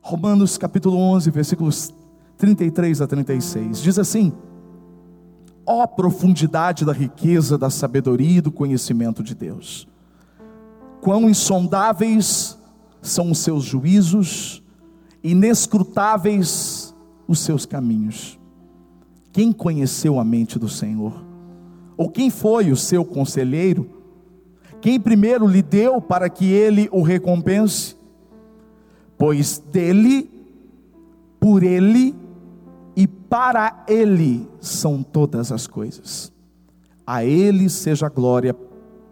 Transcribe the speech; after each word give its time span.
Romanos 0.00 0.56
capítulo 0.56 0.96
11, 0.96 1.30
versículos 1.30 1.94
33 2.38 3.02
a 3.02 3.06
36. 3.06 3.82
Diz 3.82 3.98
assim: 3.98 4.32
Ó 5.66 5.82
oh, 5.82 5.88
profundidade 5.88 6.84
da 6.84 6.92
riqueza, 6.92 7.58
da 7.58 7.70
sabedoria 7.70 8.38
e 8.38 8.40
do 8.40 8.50
conhecimento 8.50 9.22
de 9.22 9.34
Deus. 9.34 9.86
Quão 11.00 11.28
insondáveis 11.28 12.58
são 13.02 13.30
os 13.30 13.38
seus 13.38 13.64
juízos, 13.64 14.62
inescrutáveis 15.22 16.94
os 17.28 17.40
seus 17.40 17.64
caminhos. 17.66 18.38
Quem 19.32 19.52
conheceu 19.52 20.18
a 20.18 20.24
mente 20.24 20.58
do 20.58 20.68
Senhor? 20.68 21.24
Ou 21.96 22.08
quem 22.08 22.30
foi 22.30 22.72
o 22.72 22.76
seu 22.76 23.04
conselheiro? 23.04 23.88
Quem 24.80 24.98
primeiro 24.98 25.46
lhe 25.46 25.62
deu 25.62 26.00
para 26.00 26.28
que 26.28 26.46
ele 26.46 26.88
o 26.90 27.02
recompense? 27.02 27.99
Pois 29.20 29.58
dele, 29.58 30.30
por 31.38 31.62
ele 31.62 32.16
e 32.96 33.06
para 33.06 33.84
ele 33.86 34.48
são 34.62 35.02
todas 35.02 35.52
as 35.52 35.66
coisas. 35.66 36.32
A 37.06 37.22
ele 37.22 37.68
seja 37.68 38.06
a 38.06 38.08
glória 38.08 38.56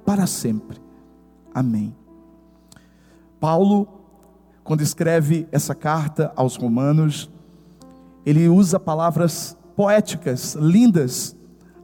para 0.07 0.27
sempre. 0.27 0.79
Amém. 1.53 1.95
Paulo, 3.39 3.87
quando 4.65 4.81
escreve 4.81 5.47
essa 5.53 5.75
carta 5.75 6.33
aos 6.35 6.57
Romanos, 6.57 7.31
ele 8.25 8.49
usa 8.49 8.81
palavras 8.81 9.59
poéticas, 9.77 10.55
lindas, 10.55 11.37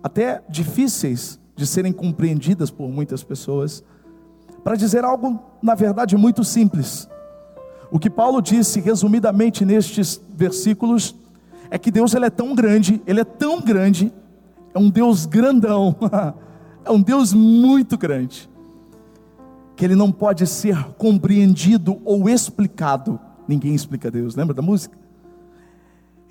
até 0.02 0.42
difíceis 0.48 1.38
de 1.54 1.66
serem 1.66 1.92
compreendidas 1.92 2.70
por 2.70 2.88
muitas 2.88 3.22
pessoas, 3.22 3.84
para 4.64 4.77
dizer 4.77 5.04
algo, 5.04 5.38
na 5.62 5.74
verdade, 5.74 6.16
muito 6.16 6.42
simples. 6.42 7.06
O 7.94 7.98
que 8.00 8.10
Paulo 8.10 8.42
disse 8.42 8.80
resumidamente 8.80 9.64
nestes 9.64 10.20
versículos 10.34 11.14
é 11.70 11.78
que 11.78 11.92
Deus 11.92 12.12
ele 12.12 12.26
é 12.26 12.30
tão 12.30 12.52
grande, 12.52 13.00
ele 13.06 13.20
é 13.20 13.24
tão 13.24 13.60
grande, 13.60 14.12
é 14.74 14.78
um 14.80 14.91
Deus 14.91 15.27
grandão, 15.27 15.94
é 16.84 16.91
um 16.91 17.00
Deus 17.00 17.32
muito 17.32 17.96
grande, 17.96 18.50
que 19.77 19.84
ele 19.84 19.94
não 19.94 20.10
pode 20.10 20.44
ser 20.44 20.77
compreendido 20.98 22.00
ou 22.04 22.28
explicado. 22.28 23.20
Ninguém 23.46 23.77
explica 23.77 24.10
Deus, 24.10 24.34
lembra 24.34 24.54
da 24.54 24.60
música? 24.60 24.98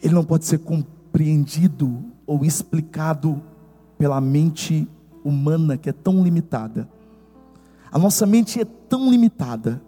Ele 0.04 0.14
não 0.14 0.26
pode 0.26 0.44
ser 0.44 0.58
compreendido 0.58 2.04
ou 2.28 2.44
explicado 2.44 3.42
pela 3.98 4.20
mente 4.20 4.86
humana 5.24 5.78
que 5.78 5.90
é 5.90 5.94
tão 5.94 6.22
limitada. 6.26 6.90
A 7.90 7.98
nossa 7.98 8.26
mente 8.26 8.60
é 8.60 8.66
tão 8.66 9.10
limitada, 9.10 9.82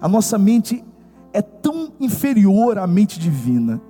a 0.00 0.06
nossa 0.06 0.38
mente 0.38 0.84
é 1.32 1.42
tão 1.42 1.92
inferior 2.00 2.78
à 2.78 2.86
mente 2.86 3.18
divina, 3.18 3.80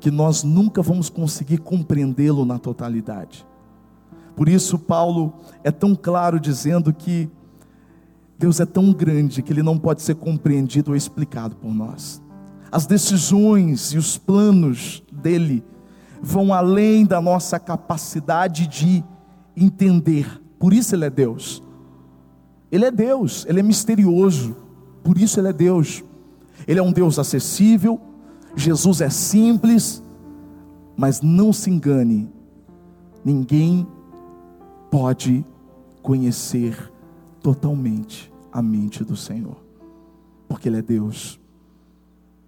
que 0.00 0.10
nós 0.10 0.42
nunca 0.42 0.82
vamos 0.82 1.08
conseguir 1.08 1.58
compreendê-lo 1.58 2.44
na 2.44 2.58
totalidade. 2.58 3.46
Por 4.36 4.48
isso, 4.48 4.78
Paulo 4.78 5.34
é 5.62 5.70
tão 5.70 5.94
claro 5.94 6.40
dizendo 6.40 6.92
que 6.92 7.30
Deus 8.38 8.60
é 8.60 8.66
tão 8.66 8.92
grande 8.92 9.42
que 9.42 9.52
ele 9.52 9.62
não 9.62 9.78
pode 9.78 10.02
ser 10.02 10.16
compreendido 10.16 10.90
ou 10.90 10.96
explicado 10.96 11.56
por 11.56 11.72
nós. 11.72 12.22
As 12.70 12.86
decisões 12.86 13.92
e 13.92 13.98
os 13.98 14.18
planos 14.18 15.02
dele 15.12 15.64
vão 16.20 16.52
além 16.52 17.06
da 17.06 17.20
nossa 17.20 17.58
capacidade 17.60 18.66
de 18.66 19.04
entender. 19.56 20.42
Por 20.58 20.72
isso 20.72 20.94
Ele 20.94 21.04
é 21.04 21.10
Deus. 21.10 21.62
Ele 22.72 22.84
é 22.84 22.90
Deus, 22.90 23.46
Ele 23.48 23.60
é 23.60 23.62
misterioso, 23.62 24.56
por 25.04 25.18
isso 25.18 25.38
Ele 25.38 25.48
é 25.48 25.52
Deus. 25.52 26.02
Ele 26.66 26.78
é 26.78 26.82
um 26.82 26.92
Deus 26.92 27.18
acessível, 27.18 28.00
Jesus 28.56 29.00
é 29.00 29.10
simples, 29.10 30.02
mas 30.96 31.20
não 31.20 31.52
se 31.52 31.70
engane, 31.70 32.28
ninguém 33.24 33.86
pode 34.90 35.44
conhecer 36.02 36.92
totalmente 37.42 38.32
a 38.52 38.62
mente 38.62 39.02
do 39.02 39.16
Senhor, 39.16 39.56
porque 40.48 40.68
Ele 40.68 40.78
é 40.78 40.82
Deus. 40.82 41.40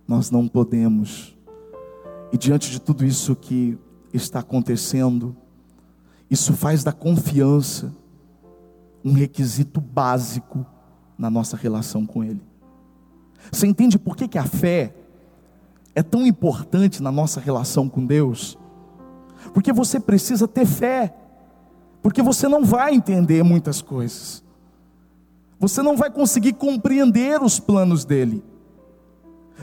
Nós 0.07 0.31
não 0.31 0.47
podemos 0.47 1.37
e 2.33 2.39
diante 2.39 2.71
de 2.71 2.81
tudo 2.81 3.05
isso 3.05 3.37
que 3.37 3.79
está 4.13 4.41
acontecendo, 4.41 5.37
isso 6.31 6.53
faz 6.53 6.83
da 6.83 6.93
confiança 6.93 7.95
um 9.05 9.13
requisito 9.13 9.81
básico 9.81 10.67
na 11.17 11.31
nossa 11.31 11.57
relação 11.57 12.05
com 12.05 12.25
Ele. 12.25 12.43
Você 13.51 13.67
entende 13.67 13.99
por 13.99 14.17
que, 14.17 14.29
que 14.29 14.39
a 14.39 14.45
fé 14.45 14.95
é 15.95 16.03
tão 16.03 16.27
importante 16.27 17.03
na 17.03 17.11
nossa 17.11 17.41
relação 17.41 17.89
com 17.89 18.05
Deus? 18.05 18.59
Porque 19.53 19.73
você 19.73 19.99
precisa 19.99 20.47
ter 20.47 20.67
fé, 20.67 21.15
porque 22.03 22.23
você 22.23 22.49
não 22.49 22.65
vai 22.65 22.95
entender 22.95 23.43
muitas 23.43 23.81
coisas, 23.81 24.43
você 25.59 25.83
não 25.83 25.97
vai 25.97 26.11
conseguir 26.11 26.53
compreender 26.53 27.43
os 27.43 27.59
planos 27.59 28.05
dEle. 28.05 28.45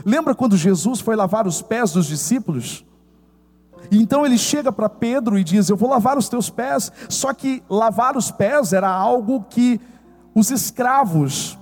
Lembra 0.04 0.34
quando 0.34 0.56
Jesus 0.56 1.00
foi 1.00 1.14
lavar 1.14 1.46
os 1.46 1.62
pés 1.62 1.92
dos 1.92 2.06
discípulos? 2.06 2.84
E 3.90 4.00
então 4.00 4.24
ele 4.24 4.38
chega 4.38 4.72
para 4.72 4.88
Pedro 4.88 5.38
e 5.38 5.44
diz: 5.44 5.68
Eu 5.68 5.76
vou 5.76 5.88
lavar 5.88 6.18
os 6.18 6.28
teus 6.28 6.50
pés. 6.50 6.90
Só 7.08 7.32
que 7.32 7.62
lavar 7.68 8.16
os 8.16 8.30
pés 8.30 8.72
era 8.72 8.88
algo 8.88 9.44
que 9.48 9.80
os 10.34 10.50
escravos 10.50 11.58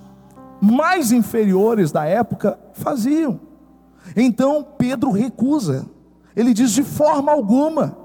mais 0.63 1.11
inferiores 1.11 1.91
da 1.91 2.05
época 2.05 2.57
faziam. 2.71 3.39
Então 4.15 4.65
Pedro 4.77 5.11
recusa. 5.11 5.85
Ele 6.35 6.53
diz: 6.53 6.71
De 6.71 6.83
forma 6.83 7.31
alguma. 7.31 7.97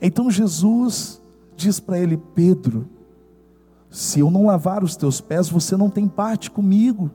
Então 0.00 0.30
Jesus 0.30 1.20
diz 1.56 1.80
para 1.80 1.98
ele: 1.98 2.16
Pedro, 2.16 2.88
se 3.90 4.20
eu 4.20 4.30
não 4.30 4.46
lavar 4.46 4.84
os 4.84 4.94
teus 4.94 5.20
pés, 5.20 5.48
você 5.48 5.76
não 5.76 5.90
tem 5.90 6.06
parte 6.06 6.50
comigo. 6.50 7.10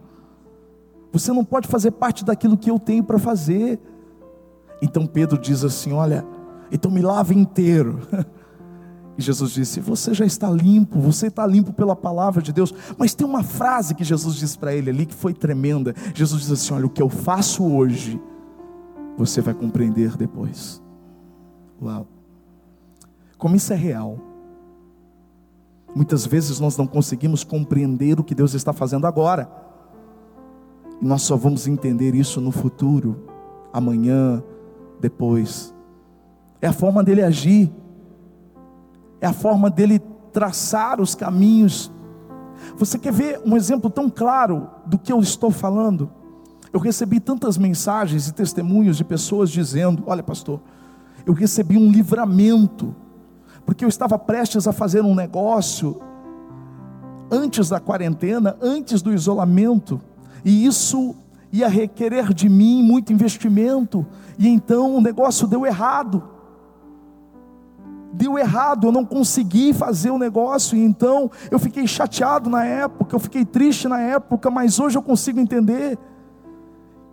Você 1.12 1.32
não 1.32 1.46
pode 1.46 1.68
fazer 1.68 1.92
parte 1.92 2.26
daquilo 2.26 2.58
que 2.58 2.70
eu 2.70 2.78
tenho 2.78 3.04
para 3.04 3.18
fazer. 3.18 3.80
Então 4.82 5.08
Pedro 5.08 5.38
diz 5.38 5.64
assim: 5.64 5.94
Olha, 5.94 6.26
então 6.70 6.92
me 6.92 7.02
lave 7.02 7.34
inteiro. 7.34 8.00
E 9.20 9.22
Jesus 9.22 9.52
disse: 9.52 9.82
Você 9.82 10.14
já 10.14 10.26
está 10.26 10.50
limpo, 10.50 10.98
você 10.98 11.28
está 11.28 11.46
limpo 11.46 11.74
pela 11.74 11.94
palavra 11.94 12.42
de 12.42 12.54
Deus. 12.54 12.74
Mas 12.98 13.14
tem 13.14 13.28
uma 13.28 13.44
frase 13.44 13.94
que 13.94 14.06
Jesus 14.06 14.38
disse 14.38 14.58
para 14.58 14.74
ele 14.74 14.90
ali 14.90 15.06
que 15.06 15.14
foi 15.14 15.34
tremenda. 15.34 15.94
Jesus 16.16 16.44
diz 16.44 16.52
assim: 16.52 16.74
Olha, 16.74 16.86
o 16.86 16.90
que 16.90 17.02
eu 17.02 17.10
faço 17.10 17.66
hoje, 17.66 18.18
você 19.18 19.42
vai 19.42 19.54
compreender 19.54 20.16
depois. 20.16 20.82
Uau, 21.82 22.08
como 23.38 23.58
isso 23.58 23.74
é 23.74 23.76
real. 23.76 24.18
Muitas 25.94 26.26
vezes 26.26 26.58
nós 26.62 26.78
não 26.78 26.88
conseguimos 26.88 27.44
compreender 27.44 28.22
o 28.22 28.24
que 28.24 28.34
Deus 28.34 28.54
está 28.54 28.72
fazendo 28.72 29.06
agora. 29.06 29.52
E 31.02 31.06
nós 31.06 31.24
só 31.24 31.36
vamos 31.36 31.68
entender 31.68 32.16
isso 32.16 32.40
no 32.40 32.52
futuro, 32.52 33.22
amanhã, 33.74 34.42
depois. 35.02 35.76
É 36.62 36.68
a 36.68 36.74
forma 36.74 37.04
dele 37.04 37.22
agir, 37.22 37.70
é 39.22 39.28
a 39.28 39.34
forma 39.34 39.70
dele 39.70 40.00
traçar 40.32 41.02
os 41.02 41.16
caminhos. 41.16 41.92
Você 42.78 42.98
quer 42.98 43.12
ver 43.12 43.42
um 43.46 43.56
exemplo 43.56 43.90
tão 43.90 44.10
claro 44.10 44.70
do 44.86 44.98
que 44.98 45.12
eu 45.12 45.20
estou 45.20 45.52
falando? 45.52 46.10
Eu 46.72 46.80
recebi 46.80 47.20
tantas 47.20 47.58
mensagens 47.58 48.28
e 48.28 48.34
testemunhos 48.34 48.98
de 48.98 49.04
pessoas 49.04 49.50
dizendo: 49.50 50.04
Olha, 50.06 50.22
pastor, 50.22 50.62
eu 51.26 51.34
recebi 51.34 51.78
um 51.78 51.92
livramento, 51.92 52.96
porque 53.66 53.84
eu 53.84 53.90
estava 53.90 54.18
prestes 54.20 54.68
a 54.68 54.74
fazer 54.74 55.04
um 55.04 55.16
negócio 55.16 56.00
antes 57.32 57.70
da 57.70 57.80
quarentena, 57.80 58.56
antes 58.62 59.02
do 59.02 59.14
isolamento, 59.14 60.02
e 60.44 60.66
isso 60.66 61.16
ia 61.52 61.68
requerer 61.68 62.34
de 62.34 62.48
mim 62.48 62.84
muito 62.84 63.12
investimento, 63.12 64.06
e 64.38 64.48
então 64.48 64.96
o 64.96 65.02
negócio 65.02 65.48
deu 65.48 65.66
errado. 65.66 66.24
Deu 68.12 68.38
errado, 68.38 68.88
eu 68.88 68.92
não 68.92 69.06
consegui 69.06 69.74
fazer 69.74 70.10
o 70.10 70.18
negócio, 70.18 70.78
e 70.78 70.84
então 70.84 71.30
eu 71.52 71.60
fiquei 71.60 71.86
chateado 71.88 72.50
na 72.50 72.66
época, 72.66 73.16
eu 73.16 73.20
fiquei 73.20 73.46
triste 73.46 73.88
na 73.88 74.00
época, 74.00 74.50
mas 74.50 74.80
hoje 74.80 74.98
eu 74.98 75.02
consigo 75.02 75.40
entender 75.40 75.98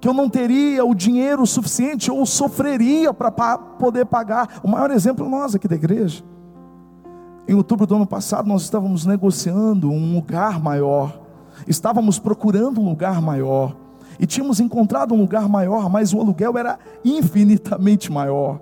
que 0.01 0.09
eu 0.09 0.15
não 0.15 0.29
teria 0.29 0.85
o 0.85 0.95
dinheiro 0.95 1.47
suficiente 1.47 2.11
ou 2.11 2.25
sofreria 2.25 3.13
para 3.13 3.31
poder 3.59 4.07
pagar. 4.07 4.61
O 4.63 4.69
maior 4.69 4.91
exemplo 4.91 5.27
é 5.27 5.29
nós 5.29 5.55
aqui 5.55 5.69
da 5.69 5.75
igreja. 5.75 6.25
Em 7.49 7.55
outubro 7.55 7.87
do 7.87 7.95
ano 7.95 8.07
passado, 8.07 8.49
nós 8.49 8.63
estávamos 8.63 9.07
negociando 9.07 9.91
um 9.91 10.15
lugar 10.15 10.61
maior 10.61 11.27
Estávamos 11.67 12.19
procurando 12.19 12.81
um 12.81 12.89
lugar 12.89 13.23
maior. 13.23 13.77
E 14.19 14.27
tínhamos 14.27 14.61
encontrado 14.61 15.15
um 15.15 15.21
lugar 15.21 15.49
maior, 15.49 15.89
mas 15.89 16.13
o 16.13 16.21
aluguel 16.21 16.59
era 16.59 16.79
infinitamente 17.05 18.11
maior. 18.11 18.61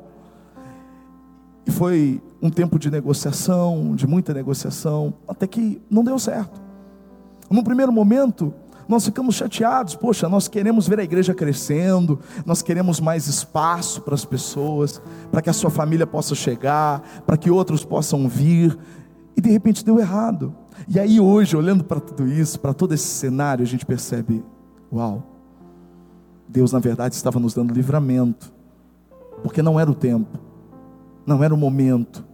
E 1.66 1.70
foi 1.70 2.20
um 2.43 2.50
tempo 2.50 2.78
de 2.78 2.90
negociação, 2.90 3.94
de 3.94 4.06
muita 4.06 4.34
negociação, 4.34 5.14
até 5.26 5.46
que 5.46 5.81
não 5.90 6.05
deu 6.05 6.19
certo. 6.19 6.61
No 7.50 7.64
primeiro 7.64 7.93
momento, 7.93 8.52
nós 8.88 9.05
ficamos 9.05 9.34
chateados, 9.34 9.94
poxa, 9.94 10.28
nós 10.28 10.46
queremos 10.46 10.87
ver 10.87 11.00
a 11.00 11.05
igreja 11.05 11.32
crescendo, 11.32 12.20
nós 12.44 12.61
queremos 12.62 13.00
mais 13.00 13.26
espaço 13.26 14.02
para 14.02 14.14
as 14.14 14.25
pessoas, 14.25 15.00
para 15.31 15.40
que 15.40 15.49
a 15.49 15.55
sua 15.55 15.70
família 15.70 16.06
possa 16.06 16.34
chegar, 16.34 17.00
para 17.26 17.37
que 17.37 17.50
outros 17.50 17.84
possam 17.84 18.28
vir, 18.28 18.76
e 19.37 19.40
de 19.40 19.50
repente 19.50 19.84
deu 19.84 19.99
errado. 19.99 20.55
E 20.88 20.99
aí 21.00 21.19
hoje, 21.19 21.56
olhando 21.56 21.82
para 21.82 22.00
tudo 22.00 22.26
isso, 22.26 22.61
para 22.61 22.75
todo 22.75 22.93
esse 22.93 23.06
cenário, 23.06 23.62
a 23.62 23.66
gente 23.66 23.87
percebe: 23.87 24.44
uau, 24.93 25.22
Deus 26.49 26.72
na 26.72 26.78
verdade 26.78 27.14
estava 27.14 27.40
nos 27.40 27.55
dando 27.55 27.72
livramento, 27.72 28.52
porque 29.43 29.62
não 29.62 29.81
era 29.81 29.90
o 29.90 29.94
tempo, 29.94 30.38
não 31.26 31.43
era 31.43 31.55
o 31.55 31.56
momento. 31.56 32.25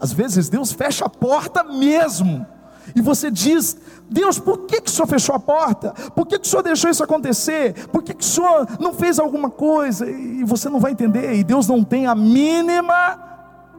Às 0.00 0.12
vezes 0.12 0.48
Deus 0.48 0.72
fecha 0.72 1.04
a 1.04 1.08
porta 1.08 1.64
mesmo 1.64 2.46
e 2.94 3.00
você 3.00 3.30
diz: 3.30 3.76
Deus, 4.08 4.38
por 4.38 4.60
que, 4.60 4.80
que 4.80 4.88
o 4.88 4.92
Senhor 4.92 5.06
fechou 5.06 5.34
a 5.34 5.40
porta? 5.40 5.92
Por 6.14 6.26
que, 6.26 6.38
que 6.38 6.46
o 6.46 6.50
Senhor 6.50 6.62
deixou 6.62 6.90
isso 6.90 7.02
acontecer? 7.02 7.88
Por 7.88 8.02
que, 8.02 8.14
que 8.14 8.24
o 8.24 8.26
Senhor 8.26 8.66
não 8.78 8.94
fez 8.94 9.18
alguma 9.18 9.50
coisa? 9.50 10.08
E 10.08 10.44
você 10.44 10.68
não 10.68 10.80
vai 10.80 10.92
entender, 10.92 11.34
e 11.34 11.44
Deus 11.44 11.66
não 11.66 11.82
tem 11.82 12.06
a 12.06 12.14
mínima, 12.14 13.18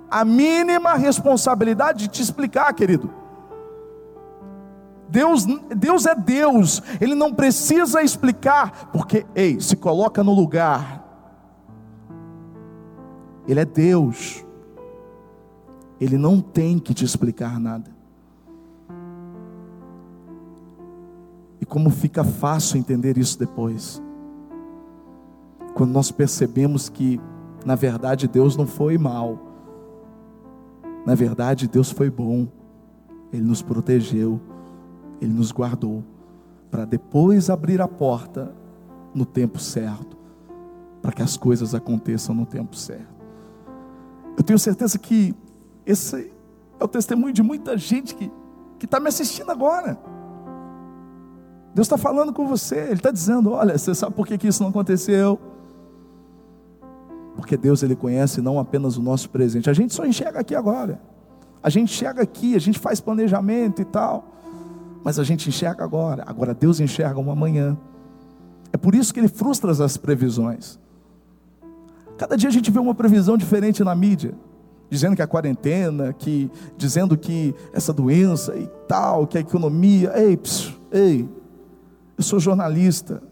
a 0.10 0.26
mínima 0.26 0.96
responsabilidade 0.96 2.00
de 2.00 2.08
te 2.10 2.22
explicar, 2.22 2.72
querido. 2.74 3.12
Deus, 5.08 5.44
Deus 5.76 6.06
é 6.06 6.14
Deus, 6.14 6.84
Ele 7.02 7.16
não 7.16 7.34
precisa 7.34 8.04
explicar, 8.04 8.90
porque, 8.94 9.26
ei, 9.34 9.60
se 9.60 9.76
coloca 9.76 10.24
no 10.24 10.36
lugar, 10.36 10.99
Ele 13.50 13.60
é 13.60 13.66
Deus, 13.66 14.46
Ele 16.00 16.20
não 16.20 16.40
tem 16.40 16.78
que 16.78 16.94
te 16.94 17.04
explicar 17.04 17.60
nada. 17.60 17.90
E 21.60 21.66
como 21.66 21.90
fica 21.90 22.24
fácil 22.24 22.78
entender 22.78 23.18
isso 23.18 23.40
depois. 23.40 24.00
Quando 25.74 25.92
nós 25.92 26.12
percebemos 26.12 26.90
que, 26.90 27.20
na 27.66 27.74
verdade, 27.74 28.28
Deus 28.28 28.56
não 28.56 28.68
foi 28.68 29.00
mal. 29.00 29.40
Na 31.04 31.16
verdade, 31.16 31.68
Deus 31.68 31.90
foi 31.90 32.08
bom. 32.08 32.48
Ele 33.34 33.44
nos 33.44 33.64
protegeu. 33.64 34.40
Ele 35.20 35.34
nos 35.34 35.52
guardou. 35.52 36.04
Para 36.70 36.86
depois 36.86 37.50
abrir 37.50 37.82
a 37.82 37.88
porta 37.88 38.54
no 39.12 39.26
tempo 39.26 39.58
certo. 39.58 40.16
Para 41.02 41.12
que 41.12 41.24
as 41.24 41.36
coisas 41.36 41.74
aconteçam 41.74 42.36
no 42.36 42.46
tempo 42.46 42.76
certo. 42.76 43.19
Eu 44.40 44.44
tenho 44.44 44.58
certeza 44.58 44.98
que 44.98 45.36
esse 45.86 46.32
é 46.80 46.84
o 46.84 46.88
testemunho 46.88 47.34
de 47.34 47.44
muita 47.44 47.78
gente 47.78 48.16
que 48.16 48.32
está 48.82 48.98
me 48.98 49.10
assistindo 49.10 49.52
agora. 49.52 50.00
Deus 51.76 51.86
está 51.86 51.98
falando 51.98 52.32
com 52.32 52.48
você, 52.48 52.78
Ele 52.78 52.94
está 52.94 53.12
dizendo: 53.12 53.52
olha, 53.52 53.78
você 53.78 53.94
sabe 53.94 54.16
por 54.16 54.26
que, 54.26 54.38
que 54.38 54.48
isso 54.48 54.64
não 54.64 54.70
aconteceu? 54.70 55.38
Porque 57.36 57.58
Deus 57.58 57.84
Ele 57.84 57.98
conhece 57.98 58.42
não 58.42 58.58
apenas 58.58 58.96
o 58.96 59.02
nosso 59.02 59.30
presente, 59.30 59.70
a 59.70 59.74
gente 59.74 59.94
só 59.94 60.06
enxerga 60.06 60.40
aqui 60.40 60.56
agora, 60.56 61.02
a 61.62 61.70
gente 61.70 61.92
enxerga 61.92 62.24
aqui, 62.24 62.56
a 62.56 62.60
gente 62.60 62.80
faz 62.80 63.02
planejamento 63.02 63.82
e 63.82 63.86
tal, 63.86 64.24
mas 65.04 65.20
a 65.20 65.24
gente 65.26 65.50
enxerga 65.50 65.84
agora, 65.84 66.24
agora 66.26 66.54
Deus 66.54 66.80
enxerga 66.80 67.20
um 67.20 67.30
amanhã, 67.30 67.78
é 68.72 68.78
por 68.78 68.96
isso 68.96 69.14
que 69.14 69.20
Ele 69.20 69.28
frustra 69.28 69.70
as 69.72 69.98
previsões. 69.98 70.80
Cada 72.20 72.36
dia 72.36 72.50
a 72.50 72.52
gente 72.52 72.70
vê 72.70 72.78
uma 72.78 72.94
previsão 72.94 73.38
diferente 73.38 73.82
na 73.82 73.96
mídia, 73.96 74.34
dizendo 74.90 75.16
que 75.16 75.22
a 75.22 75.28
quarentena, 75.28 76.12
que 76.12 76.52
dizendo 76.78 77.18
que 77.18 77.56
essa 77.72 77.94
doença 77.94 78.58
e 78.58 78.68
tal, 78.90 79.26
que 79.26 79.38
a 79.38 79.42
economia, 79.42 80.12
ei, 80.20 80.36
psiu, 80.36 80.74
ei, 80.92 81.30
eu 82.18 82.24
sou 82.24 82.38
jornalista. 82.38 83.24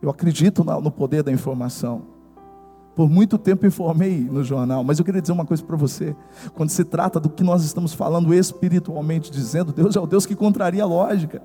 Eu 0.00 0.08
acredito 0.08 0.64
no 0.64 0.90
poder 0.90 1.22
da 1.22 1.30
informação. 1.30 2.04
Por 2.94 3.10
muito 3.10 3.36
tempo 3.36 3.66
informei 3.66 4.20
no 4.20 4.42
jornal, 4.42 4.82
mas 4.82 4.98
eu 4.98 5.04
queria 5.04 5.20
dizer 5.20 5.34
uma 5.34 5.44
coisa 5.44 5.62
para 5.62 5.76
você. 5.76 6.16
Quando 6.54 6.70
se 6.70 6.84
trata 6.84 7.20
do 7.20 7.28
que 7.28 7.44
nós 7.44 7.62
estamos 7.62 7.92
falando 7.92 8.32
espiritualmente, 8.32 9.30
dizendo, 9.30 9.74
Deus 9.74 9.94
é 9.94 10.00
o 10.00 10.06
Deus 10.06 10.24
que 10.24 10.34
contraria 10.34 10.82
a 10.82 10.86
lógica. 10.86 11.42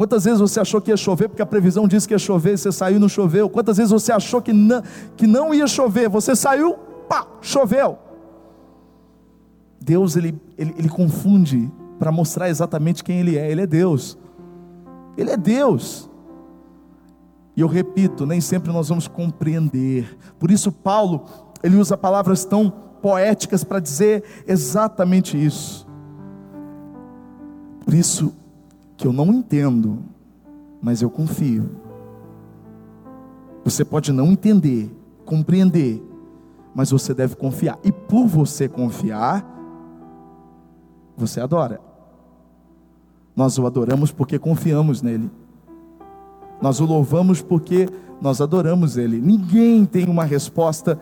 Quantas 0.00 0.24
vezes 0.24 0.40
você 0.40 0.58
achou 0.58 0.80
que 0.80 0.90
ia 0.90 0.96
chover 0.96 1.28
porque 1.28 1.42
a 1.42 1.46
previsão 1.46 1.86
disse 1.86 2.08
que 2.08 2.14
ia 2.14 2.18
chover, 2.18 2.56
você 2.56 2.72
saiu 2.72 2.96
e 2.96 2.98
não 2.98 3.06
choveu? 3.06 3.50
Quantas 3.50 3.76
vezes 3.76 3.92
você 3.92 4.10
achou 4.10 4.40
que 4.40 4.50
não, 4.50 4.82
que 5.14 5.26
não 5.26 5.52
ia 5.52 5.66
chover, 5.66 6.08
você 6.08 6.34
saiu, 6.34 6.72
pá, 7.06 7.26
choveu? 7.42 7.98
Deus 9.78 10.16
ele, 10.16 10.40
ele, 10.56 10.74
ele 10.78 10.88
confunde 10.88 11.70
para 11.98 12.10
mostrar 12.10 12.48
exatamente 12.48 13.04
quem 13.04 13.20
Ele 13.20 13.36
é. 13.36 13.52
Ele 13.52 13.60
é 13.60 13.66
Deus. 13.66 14.16
Ele 15.18 15.32
é 15.32 15.36
Deus. 15.36 16.08
E 17.54 17.60
eu 17.60 17.68
repito, 17.68 18.24
nem 18.24 18.40
sempre 18.40 18.72
nós 18.72 18.88
vamos 18.88 19.06
compreender. 19.06 20.16
Por 20.38 20.50
isso 20.50 20.72
Paulo, 20.72 21.26
ele 21.62 21.76
usa 21.76 21.94
palavras 21.94 22.46
tão 22.46 22.70
poéticas 23.02 23.62
para 23.62 23.78
dizer 23.78 24.24
exatamente 24.48 25.36
isso. 25.36 25.86
Por 27.84 27.92
isso 27.92 28.39
que 29.00 29.06
eu 29.06 29.12
não 29.14 29.32
entendo, 29.32 29.98
mas 30.82 31.00
eu 31.00 31.08
confio. 31.08 31.70
Você 33.64 33.82
pode 33.82 34.12
não 34.12 34.26
entender, 34.26 34.94
compreender, 35.24 36.02
mas 36.74 36.90
você 36.90 37.14
deve 37.14 37.34
confiar. 37.34 37.78
E 37.82 37.90
por 37.90 38.26
você 38.26 38.68
confiar, 38.68 39.42
você 41.16 41.40
adora. 41.40 41.80
Nós 43.34 43.56
o 43.56 43.66
adoramos 43.66 44.12
porque 44.12 44.38
confiamos 44.38 45.00
nele. 45.00 45.30
Nós 46.60 46.78
o 46.78 46.84
louvamos 46.84 47.40
porque 47.40 47.88
nós 48.20 48.42
adoramos 48.42 48.98
ele. 48.98 49.18
Ninguém 49.18 49.86
tem 49.86 50.10
uma 50.10 50.24
resposta, 50.24 51.00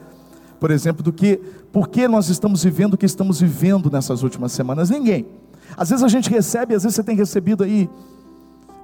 por 0.61 0.71
exemplo, 0.71 1.03
do 1.03 1.13
que 1.13 1.37
por 1.73 1.89
que 1.89 2.07
nós 2.07 2.29
estamos 2.29 2.63
vivendo 2.63 2.95
o 2.95 2.99
que 2.99 3.07
estamos 3.07 3.41
vivendo 3.41 3.91
nessas 3.91 4.23
últimas 4.23 4.53
semanas. 4.53 4.89
Ninguém. 4.89 5.27
Às 5.77 5.91
vezes 5.91 6.05
a 6.05 6.09
gente 6.09 6.31
recebe, 6.31 6.75
às 6.75 6.83
vezes 6.83 6.97
você 6.97 7.03
tem 7.03 7.17
recebido 7.17 7.65
aí 7.65 7.89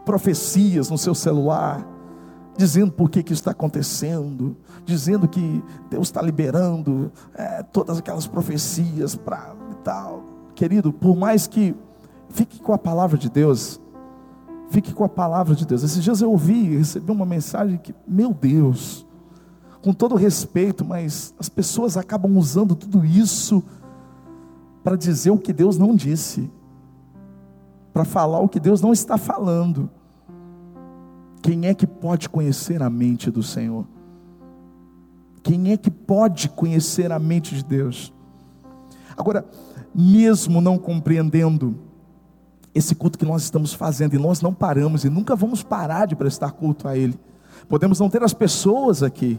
profecias 0.05 0.91
no 0.91 0.99
seu 0.99 1.15
celular, 1.15 1.87
dizendo 2.57 2.93
por 2.93 3.11
que, 3.11 3.23
que 3.23 3.33
isso 3.33 3.41
está 3.41 3.51
acontecendo, 3.51 4.57
dizendo 4.85 5.27
que 5.27 5.63
Deus 5.91 6.09
está 6.09 6.21
liberando 6.21 7.11
é, 7.35 7.63
todas 7.63 7.99
aquelas 7.99 8.27
profecias 8.27 9.15
para 9.17 9.55
tal. 9.83 10.23
Querido, 10.55 10.93
por 10.93 11.17
mais 11.17 11.47
que 11.47 11.75
Fique 12.35 12.61
com 12.61 12.73
a 12.73 12.79
palavra 12.79 13.17
de 13.17 13.31
Deus. 13.31 13.81
Fique 14.69 14.93
com 14.93 15.05
a 15.05 15.09
palavra 15.09 15.55
de 15.55 15.65
Deus. 15.65 15.85
Esses 15.85 16.03
dias 16.03 16.21
eu 16.21 16.33
ouvi, 16.33 16.77
recebi 16.77 17.13
uma 17.13 17.25
mensagem 17.25 17.79
que, 17.79 17.95
meu 18.09 18.35
Deus, 18.35 19.07
com 19.81 19.93
todo 19.93 20.17
respeito, 20.17 20.85
mas 20.85 21.33
as 21.39 21.49
pessoas 21.49 21.97
acabam 21.97 22.37
usando 22.37 22.75
tudo 22.75 23.05
isso 23.05 23.63
para 24.83 24.97
dizer 24.97 25.31
o 25.31 25.39
que 25.39 25.53
Deus 25.53 25.79
não 25.79 25.95
disse, 25.95 26.51
para 27.95 28.05
falar 28.05 28.41
o 28.41 28.49
que 28.49 28.59
Deus 28.59 28.83
não 28.83 28.93
está 28.93 29.17
falando. 29.17 29.89
Quem 31.41 31.69
é 31.69 31.75
que 31.75 31.87
pode 31.87 32.29
conhecer 32.29 32.83
a 32.83 32.91
mente 32.91 33.31
do 33.31 33.41
Senhor? 33.41 33.87
Quem 35.45 35.71
é 35.71 35.77
que 35.77 35.93
pode 35.93 36.49
conhecer 36.49 37.13
a 37.13 37.21
mente 37.21 37.55
de 37.55 37.65
Deus? 37.65 38.13
Agora, 39.17 39.47
mesmo 39.95 40.61
não 40.61 40.77
compreendendo, 40.77 41.79
esse 42.75 42.97
culto 42.97 43.17
que 43.17 43.25
nós 43.25 43.45
estamos 43.45 43.73
fazendo, 43.73 44.17
e 44.17 44.19
nós 44.19 44.41
não 44.41 44.53
paramos 44.53 45.05
e 45.05 45.09
nunca 45.09 45.37
vamos 45.37 45.63
parar 45.63 46.07
de 46.07 46.17
prestar 46.17 46.51
culto 46.51 46.89
a 46.89 46.97
Ele. 46.97 47.17
Podemos 47.69 48.01
não 48.01 48.11
ter 48.11 48.25
as 48.25 48.35
pessoas 48.35 49.05
aqui, 49.05 49.39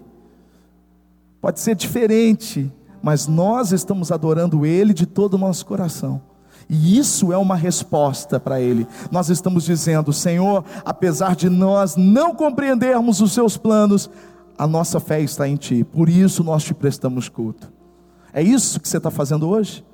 pode 1.42 1.60
ser 1.60 1.76
diferente, 1.76 2.72
mas 3.02 3.28
nós 3.28 3.74
estamos 3.74 4.14
adorando 4.14 4.66
Ele 4.66 4.94
de 4.94 5.06
todo 5.06 5.34
o 5.34 5.38
nosso 5.38 5.66
coração. 5.66 6.22
E 6.70 6.98
isso 6.98 7.32
é 7.32 7.38
uma 7.38 7.56
resposta 7.56 8.40
para 8.40 8.60
Ele. 8.60 8.88
Nós 9.12 9.30
estamos 9.30 9.64
dizendo, 9.64 10.12
Senhor, 10.12 10.64
apesar 10.84 11.36
de 11.36 11.50
nós 11.50 11.96
não 11.96 12.34
compreendermos 12.34 13.22
os 13.22 13.34
Seus 13.34 13.56
planos, 13.58 14.10
a 14.58 14.66
nossa 14.66 15.00
fé 15.00 15.22
está 15.22 15.48
em 15.48 15.56
Ti, 15.56 15.84
por 15.84 16.10
isso 16.10 16.44
nós 16.44 16.64
te 16.64 16.74
prestamos 16.74 17.30
culto. 17.30 17.72
É 18.34 18.42
isso 18.42 18.80
que 18.80 18.88
você 18.88 18.98
está 18.98 19.12
fazendo 19.12 19.48
hoje? 19.48 19.86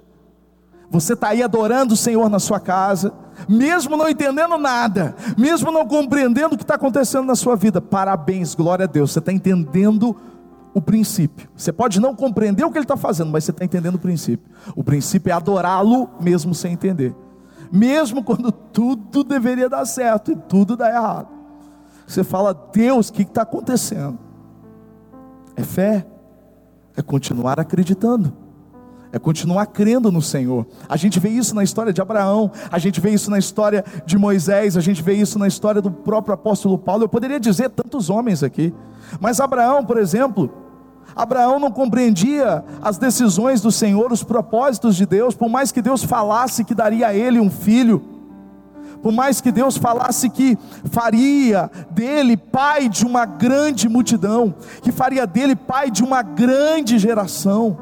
Você 0.89 1.13
está 1.13 1.29
aí 1.29 1.41
adorando 1.41 1.93
o 1.93 1.97
Senhor 1.97 2.29
na 2.29 2.37
sua 2.37 2.59
casa, 2.59 3.13
mesmo 3.47 3.95
não 3.95 4.09
entendendo 4.09 4.57
nada, 4.57 5.15
mesmo 5.37 5.71
não 5.71 5.87
compreendendo 5.87 6.55
o 6.55 6.57
que 6.57 6.63
está 6.63 6.75
acontecendo 6.75 7.25
na 7.25 7.35
sua 7.35 7.55
vida. 7.55 7.79
Parabéns, 7.79 8.53
glória 8.53 8.83
a 8.83 8.87
Deus. 8.87 9.11
Você 9.11 9.19
está 9.19 9.31
entendendo 9.31 10.17
o 10.73 10.81
princípio. 10.81 11.49
Você 11.55 11.71
pode 11.71 11.99
não 11.99 12.15
compreender 12.15 12.63
o 12.63 12.71
que 12.71 12.77
ele 12.77 12.85
está 12.85 12.97
fazendo, 12.97 13.31
mas 13.31 13.43
você 13.43 13.51
está 13.51 13.65
entendendo 13.65 13.95
o 13.95 13.99
princípio. 13.99 14.49
O 14.75 14.83
princípio 14.83 15.29
é 15.29 15.33
adorá-lo 15.33 16.09
mesmo 16.19 16.53
sem 16.53 16.73
entender, 16.73 17.15
mesmo 17.71 18.23
quando 18.23 18.51
tudo 18.51 19.23
deveria 19.23 19.69
dar 19.69 19.85
certo 19.85 20.31
e 20.31 20.35
tudo 20.35 20.75
dá 20.75 20.89
errado. 20.89 21.29
Você 22.07 22.23
fala, 22.23 22.53
Deus, 22.73 23.09
o 23.09 23.13
que 23.13 23.21
está 23.21 23.43
acontecendo? 23.43 24.17
É 25.55 25.63
fé, 25.63 26.05
é 26.95 27.01
continuar 27.01 27.59
acreditando 27.59 28.33
é 29.11 29.19
continuar 29.19 29.65
crendo 29.67 30.11
no 30.11 30.21
Senhor. 30.21 30.65
A 30.87 30.95
gente 30.95 31.19
vê 31.19 31.29
isso 31.29 31.53
na 31.53 31.63
história 31.63 31.91
de 31.91 32.01
Abraão, 32.01 32.51
a 32.71 32.79
gente 32.79 33.01
vê 33.01 33.09
isso 33.11 33.29
na 33.29 33.37
história 33.37 33.83
de 34.05 34.17
Moisés, 34.17 34.77
a 34.77 34.81
gente 34.81 35.03
vê 35.03 35.13
isso 35.13 35.37
na 35.37 35.47
história 35.47 35.81
do 35.81 35.91
próprio 35.91 36.33
apóstolo 36.33 36.77
Paulo. 36.77 37.03
Eu 37.03 37.09
poderia 37.09 37.39
dizer 37.39 37.69
tantos 37.69 38.09
homens 38.09 38.41
aqui, 38.41 38.73
mas 39.19 39.39
Abraão, 39.39 39.85
por 39.85 39.97
exemplo, 39.97 40.49
Abraão 41.15 41.59
não 41.59 41.71
compreendia 41.71 42.63
as 42.81 42.97
decisões 42.97 43.61
do 43.61 43.71
Senhor, 43.71 44.11
os 44.11 44.23
propósitos 44.23 44.95
de 44.95 45.05
Deus, 45.05 45.35
por 45.35 45.49
mais 45.49 45.71
que 45.71 45.81
Deus 45.81 46.03
falasse 46.03 46.63
que 46.63 46.73
daria 46.73 47.07
a 47.07 47.13
ele 47.13 47.39
um 47.39 47.49
filho, 47.49 48.01
por 49.01 49.11
mais 49.11 49.41
que 49.41 49.51
Deus 49.51 49.77
falasse 49.77 50.29
que 50.29 50.57
faria 50.85 51.69
dele 51.89 52.37
pai 52.37 52.87
de 52.87 53.05
uma 53.05 53.25
grande 53.25 53.89
multidão, 53.89 54.53
que 54.81 54.91
faria 54.91 55.25
dele 55.25 55.55
pai 55.55 55.89
de 55.89 56.03
uma 56.03 56.21
grande 56.21 56.99
geração, 56.99 57.77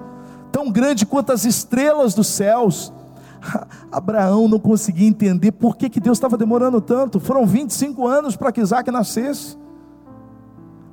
tão 0.52 0.72
grande 0.72 1.06
quanto 1.06 1.32
as 1.32 1.46
estrelas 1.46 2.14
dos 2.14 2.28
céus. 2.28 2.94
Abraão 3.92 4.48
não 4.48 4.60
conseguia 4.60 5.08
entender 5.08 5.52
por 5.52 5.76
que, 5.76 5.90
que 5.90 6.00
Deus 6.00 6.18
estava 6.18 6.38
demorando 6.38 6.82
tanto. 6.82 7.20
Foram 7.20 7.46
25 7.46 8.08
anos 8.08 8.36
para 8.36 8.52
que 8.52 8.62
Isaac 8.62 8.90
nascesse. 8.90 9.58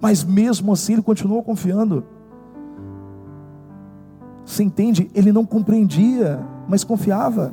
Mas 0.01 0.23
mesmo 0.23 0.73
assim 0.73 0.95
ele 0.95 1.03
continuou 1.03 1.43
confiando. 1.43 2.16
Você 4.47 4.63
entende? 4.63 5.11
Ele 5.13 5.33
não 5.33 5.45
compreendia, 5.45 6.39
mas 6.69 6.85
confiava. 6.85 7.53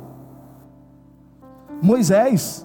Moisés, 1.82 2.64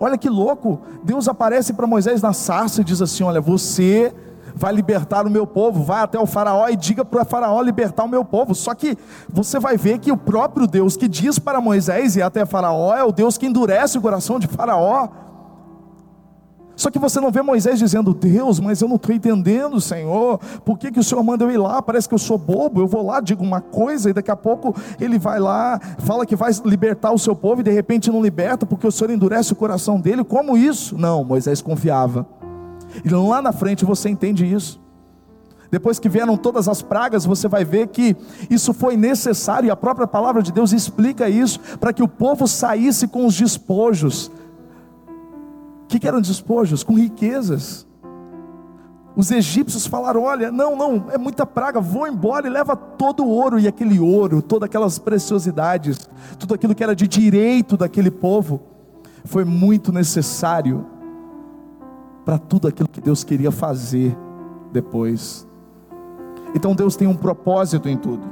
olha 0.00 0.16
que 0.16 0.30
louco, 0.30 0.80
Deus 1.04 1.28
aparece 1.28 1.74
para 1.74 1.86
Moisés 1.86 2.22
na 2.22 2.32
sarça 2.32 2.80
e 2.80 2.84
diz 2.84 3.02
assim: 3.02 3.22
Olha, 3.22 3.40
você 3.40 4.14
vai 4.54 4.72
libertar 4.72 5.26
o 5.26 5.30
meu 5.30 5.46
povo, 5.46 5.84
vai 5.84 6.02
até 6.02 6.18
o 6.18 6.26
Faraó 6.26 6.68
e 6.68 6.74
diga 6.74 7.04
para 7.04 7.22
o 7.22 7.24
Faraó 7.24 7.60
libertar 7.60 8.04
o 8.04 8.08
meu 8.08 8.24
povo. 8.24 8.54
Só 8.54 8.74
que 8.74 8.96
você 9.28 9.60
vai 9.60 9.76
ver 9.76 9.98
que 9.98 10.10
o 10.10 10.16
próprio 10.16 10.66
Deus 10.66 10.96
que 10.96 11.06
diz 11.06 11.38
para 11.38 11.60
Moisés 11.60 12.16
e 12.16 12.22
até 12.22 12.46
Faraó 12.46 12.96
é 12.96 13.04
o 13.04 13.12
Deus 13.12 13.36
que 13.36 13.46
endurece 13.46 13.98
o 13.98 14.00
coração 14.00 14.38
de 14.38 14.48
Faraó. 14.48 15.08
Só 16.78 16.92
que 16.92 16.98
você 16.98 17.20
não 17.20 17.32
vê 17.32 17.42
Moisés 17.42 17.80
dizendo, 17.80 18.14
Deus, 18.14 18.60
mas 18.60 18.80
eu 18.80 18.86
não 18.86 18.94
estou 18.94 19.12
entendendo, 19.12 19.80
Senhor, 19.80 20.38
por 20.64 20.78
que, 20.78 20.92
que 20.92 21.00
o 21.00 21.02
Senhor 21.02 21.24
manda 21.24 21.44
eu 21.44 21.50
ir 21.50 21.56
lá? 21.56 21.82
Parece 21.82 22.08
que 22.08 22.14
eu 22.14 22.18
sou 22.18 22.38
bobo, 22.38 22.80
eu 22.80 22.86
vou 22.86 23.04
lá, 23.04 23.20
digo 23.20 23.42
uma 23.42 23.60
coisa, 23.60 24.10
e 24.10 24.12
daqui 24.12 24.30
a 24.30 24.36
pouco 24.36 24.72
ele 25.00 25.18
vai 25.18 25.40
lá, 25.40 25.80
fala 25.98 26.24
que 26.24 26.36
vai 26.36 26.52
libertar 26.64 27.10
o 27.10 27.18
seu 27.18 27.34
povo, 27.34 27.62
e 27.62 27.64
de 27.64 27.72
repente 27.72 28.12
não 28.12 28.22
liberta, 28.22 28.64
porque 28.64 28.86
o 28.86 28.92
Senhor 28.92 29.10
endurece 29.10 29.52
o 29.52 29.56
coração 29.56 30.00
dele. 30.00 30.22
Como 30.22 30.56
isso? 30.56 30.96
Não, 30.96 31.24
Moisés 31.24 31.60
confiava. 31.60 32.24
E 33.04 33.08
lá 33.08 33.42
na 33.42 33.50
frente 33.50 33.84
você 33.84 34.08
entende 34.08 34.46
isso. 34.46 34.80
Depois 35.72 35.98
que 35.98 36.08
vieram 36.08 36.36
todas 36.36 36.68
as 36.68 36.80
pragas, 36.80 37.24
você 37.24 37.48
vai 37.48 37.64
ver 37.64 37.88
que 37.88 38.16
isso 38.48 38.72
foi 38.72 38.96
necessário, 38.96 39.66
e 39.66 39.70
a 39.70 39.76
própria 39.76 40.06
palavra 40.06 40.44
de 40.44 40.52
Deus 40.52 40.72
explica 40.72 41.28
isso, 41.28 41.58
para 41.80 41.92
que 41.92 42.04
o 42.04 42.08
povo 42.08 42.46
saísse 42.46 43.08
com 43.08 43.26
os 43.26 43.36
despojos, 43.36 44.30
que, 45.88 45.98
que 45.98 46.06
eram 46.06 46.20
despojos? 46.20 46.84
Com 46.84 46.94
riquezas. 46.94 47.86
Os 49.16 49.30
egípcios 49.30 49.86
falaram: 49.86 50.22
Olha, 50.22 50.52
não, 50.52 50.76
não, 50.76 51.06
é 51.10 51.18
muita 51.18 51.44
praga, 51.44 51.80
vou 51.80 52.06
embora 52.06 52.46
e 52.46 52.50
leva 52.50 52.76
todo 52.76 53.24
o 53.24 53.28
ouro, 53.28 53.58
e 53.58 53.66
aquele 53.66 53.98
ouro, 53.98 54.40
todas 54.40 54.66
aquelas 54.68 54.98
preciosidades, 54.98 56.08
tudo 56.38 56.54
aquilo 56.54 56.74
que 56.74 56.84
era 56.84 56.94
de 56.94 57.08
direito 57.08 57.76
daquele 57.76 58.10
povo, 58.10 58.60
foi 59.24 59.44
muito 59.44 59.92
necessário 59.92 60.86
para 62.24 62.38
tudo 62.38 62.68
aquilo 62.68 62.88
que 62.88 63.00
Deus 63.00 63.24
queria 63.24 63.50
fazer 63.50 64.16
depois. 64.72 65.48
Então 66.54 66.74
Deus 66.74 66.94
tem 66.94 67.08
um 67.08 67.16
propósito 67.16 67.88
em 67.88 67.96
tudo, 67.96 68.24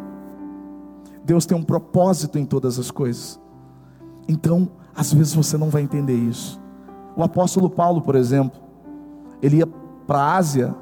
Deus 1.25 1.47
tem 1.47 1.57
um 1.57 1.65
propósito 1.65 2.39
em 2.39 2.45
todas 2.45 2.79
as 2.79 2.91
coisas. 2.91 3.41
Então, 4.29 4.69
às 4.95 5.13
vezes 5.13 5.35
você 5.35 5.57
não 5.57 5.71
vai 5.71 5.83
entender 5.83 6.15
isso. 6.17 6.61
O 7.17 7.23
apóstolo 7.23 7.71
Paulo, 7.71 8.03
por 8.03 8.15
exemplo, 8.15 8.61
ele 9.41 9.57
ia 9.57 9.67
para 10.07 10.19
a 10.19 10.37
Ásia, 10.37 10.75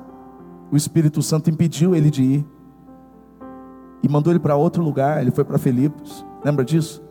o 0.70 0.76
Espírito 0.76 1.22
Santo 1.22 1.48
impediu 1.48 1.94
ele 1.94 2.10
de 2.10 2.22
ir 2.22 2.46
e 4.02 4.08
mandou 4.08 4.32
ele 4.32 4.40
para 4.40 4.56
outro 4.56 4.82
lugar. 4.82 5.22
Ele 5.22 5.30
foi 5.30 5.44
para 5.44 5.56
Filipos, 5.58 6.26
lembra 6.44 6.64
disso? 6.64 7.02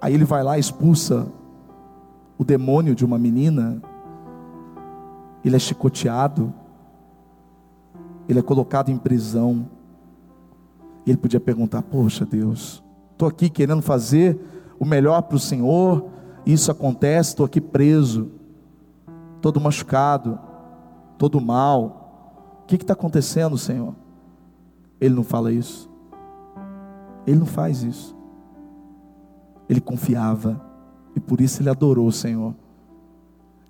Aí 0.00 0.14
ele 0.14 0.24
vai 0.24 0.42
lá, 0.42 0.58
expulsa 0.58 1.26
o 2.38 2.44
demônio 2.44 2.94
de 2.94 3.04
uma 3.04 3.18
menina, 3.18 3.82
ele 5.44 5.56
é 5.56 5.58
chicoteado, 5.58 6.54
ele 8.28 8.38
é 8.38 8.42
colocado 8.42 8.90
em 8.90 8.96
prisão. 8.96 9.68
Ele 11.06 11.16
podia 11.16 11.40
perguntar: 11.40 11.82
Poxa, 11.82 12.24
Deus, 12.24 12.82
estou 13.12 13.28
aqui 13.28 13.48
querendo 13.48 13.82
fazer 13.82 14.38
o 14.78 14.84
melhor 14.84 15.22
para 15.22 15.36
o 15.36 15.40
Senhor, 15.40 16.08
isso 16.52 16.70
acontece, 16.70 17.30
estou 17.30 17.44
aqui 17.44 17.60
preso, 17.60 18.30
todo 19.42 19.60
machucado, 19.60 20.38
todo 21.18 21.38
mal. 21.42 22.60
O 22.62 22.66
que 22.66 22.76
está 22.76 22.94
acontecendo, 22.94 23.58
Senhor? 23.58 23.94
Ele 24.98 25.14
não 25.14 25.22
fala 25.22 25.52
isso. 25.52 25.90
Ele 27.26 27.38
não 27.38 27.44
faz 27.44 27.82
isso. 27.82 28.16
Ele 29.68 29.78
confiava. 29.78 30.58
E 31.14 31.20
por 31.20 31.38
isso 31.38 31.60
ele 31.60 31.68
adorou 31.68 32.06
o 32.06 32.12
Senhor. 32.12 32.54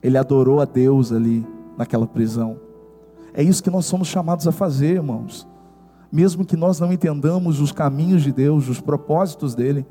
Ele 0.00 0.16
adorou 0.16 0.60
a 0.60 0.64
Deus 0.64 1.10
ali, 1.10 1.44
naquela 1.76 2.06
prisão. 2.06 2.60
É 3.34 3.42
isso 3.42 3.60
que 3.60 3.70
nós 3.70 3.86
somos 3.86 4.06
chamados 4.06 4.46
a 4.46 4.52
fazer, 4.52 4.94
irmãos. 4.94 5.48
Mesmo 6.12 6.44
que 6.44 6.56
nós 6.56 6.78
não 6.78 6.92
entendamos 6.92 7.60
os 7.60 7.72
caminhos 7.72 8.22
de 8.22 8.30
Deus, 8.30 8.68
os 8.68 8.80
propósitos 8.80 9.56
dele 9.56 9.84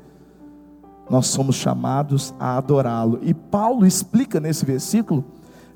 nós 1.10 1.26
somos 1.26 1.56
chamados 1.56 2.34
a 2.38 2.56
adorá-lo. 2.56 3.18
E 3.22 3.32
Paulo 3.32 3.86
explica 3.86 4.38
nesse 4.40 4.64
versículo 4.64 5.24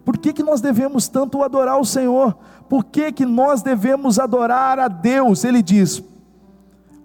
por 0.04 0.18
que, 0.18 0.32
que 0.32 0.42
nós 0.42 0.60
devemos 0.60 1.08
tanto 1.08 1.42
adorar 1.42 1.80
o 1.80 1.84
Senhor, 1.84 2.36
por 2.68 2.84
que, 2.84 3.12
que 3.12 3.24
nós 3.24 3.62
devemos 3.62 4.18
adorar 4.18 4.78
a 4.78 4.88
Deus. 4.88 5.44
Ele 5.44 5.62
diz, 5.62 6.02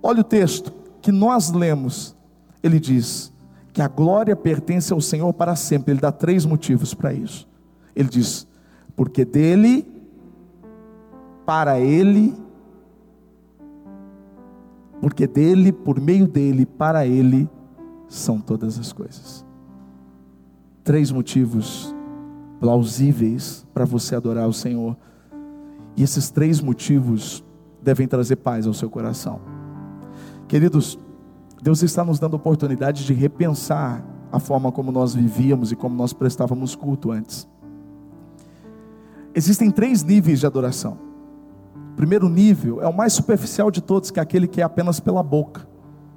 olha 0.02 0.22
o 0.22 0.24
texto 0.24 0.74
que 1.02 1.12
nós 1.12 1.52
lemos, 1.52 2.16
ele 2.62 2.80
diz 2.80 3.32
que 3.72 3.82
a 3.82 3.88
glória 3.88 4.36
pertence 4.36 4.92
ao 4.92 5.00
Senhor 5.00 5.32
para 5.34 5.56
sempre. 5.56 5.92
Ele 5.92 6.02
dá 6.02 6.12
três 6.12 6.46
motivos 6.46 6.96
para 6.96 7.14
isso. 7.14 7.48
Ele 7.96 8.10
diz, 8.10 8.48
porque 8.96 9.24
dele, 9.24 9.86
para 11.46 11.80
ele, 11.80 12.34
porque 15.00 15.28
dele, 15.28 15.72
por 15.72 16.02
meio 16.02 16.28
dele, 16.28 16.66
para 16.66 17.06
ele, 17.06 17.48
são 18.08 18.40
todas 18.40 18.80
as 18.80 18.94
coisas. 18.94 19.46
Três 20.84 21.12
motivos 21.12 21.94
plausíveis 22.60 23.66
para 23.74 23.86
você 23.86 24.16
adorar 24.16 24.48
o 24.48 24.54
Senhor. 24.54 24.98
E 25.96 26.04
esses 26.04 26.30
três 26.30 26.62
motivos 26.62 27.44
devem 27.82 28.08
trazer 28.08 28.38
paz 28.38 28.66
ao 28.66 28.74
seu 28.74 28.90
coração. 28.90 29.42
Queridos, 30.48 30.98
Deus 31.62 31.82
está 31.84 32.04
nos 32.04 32.20
dando 32.20 32.36
oportunidade 32.36 33.06
de 33.06 33.14
repensar 33.14 34.06
a 34.32 34.40
forma 34.40 34.72
como 34.72 34.92
nós 34.92 35.14
vivíamos 35.14 35.72
e 35.72 35.76
como 35.76 35.96
nós 35.96 36.14
prestávamos 36.14 36.76
culto 36.76 37.12
antes. 37.12 37.48
Existem 39.34 39.70
três 39.70 40.04
níveis 40.04 40.40
de 40.40 40.46
adoração. 40.46 40.98
O 41.94 41.96
primeiro 41.96 42.30
nível 42.30 42.82
é 42.82 42.88
o 42.88 42.96
mais 42.96 43.14
superficial 43.14 43.72
de 43.72 43.82
todos, 43.82 44.12
que 44.12 44.20
é 44.20 44.24
aquele 44.24 44.48
que 44.48 44.62
é 44.62 44.64
apenas 44.64 45.00
pela 45.00 45.24
boca. 45.24 45.68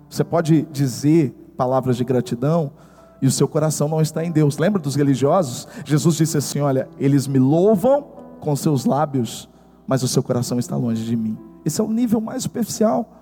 Você 0.09 0.25
pode 0.25 0.63
dizer 0.73 1.35
palavras 1.61 1.99
de 1.99 2.05
gratidão 2.05 2.73
e 3.21 3.27
o 3.27 3.31
seu 3.31 3.47
coração 3.47 3.87
não 3.87 4.01
está 4.01 4.25
em 4.25 4.33
Deus. 4.33 4.57
Lembra 4.57 4.81
dos 4.81 4.97
religiosos? 4.97 5.69
Jesus 5.85 6.17
disse 6.17 6.39
assim: 6.39 6.61
Olha, 6.61 6.89
eles 6.99 7.27
me 7.27 7.39
louvam 7.39 8.03
com 8.41 8.57
seus 8.57 8.87
lábios, 8.87 9.47
mas 9.87 10.03
o 10.03 10.09
seu 10.09 10.23
coração 10.23 10.59
está 10.59 10.75
longe 10.75 11.05
de 11.05 11.15
mim. 11.15 11.37
Esse 11.63 11.79
é 11.79 11.85
o 11.85 11.91
nível 11.91 12.19
mais 12.19 12.45
superficial. 12.45 13.13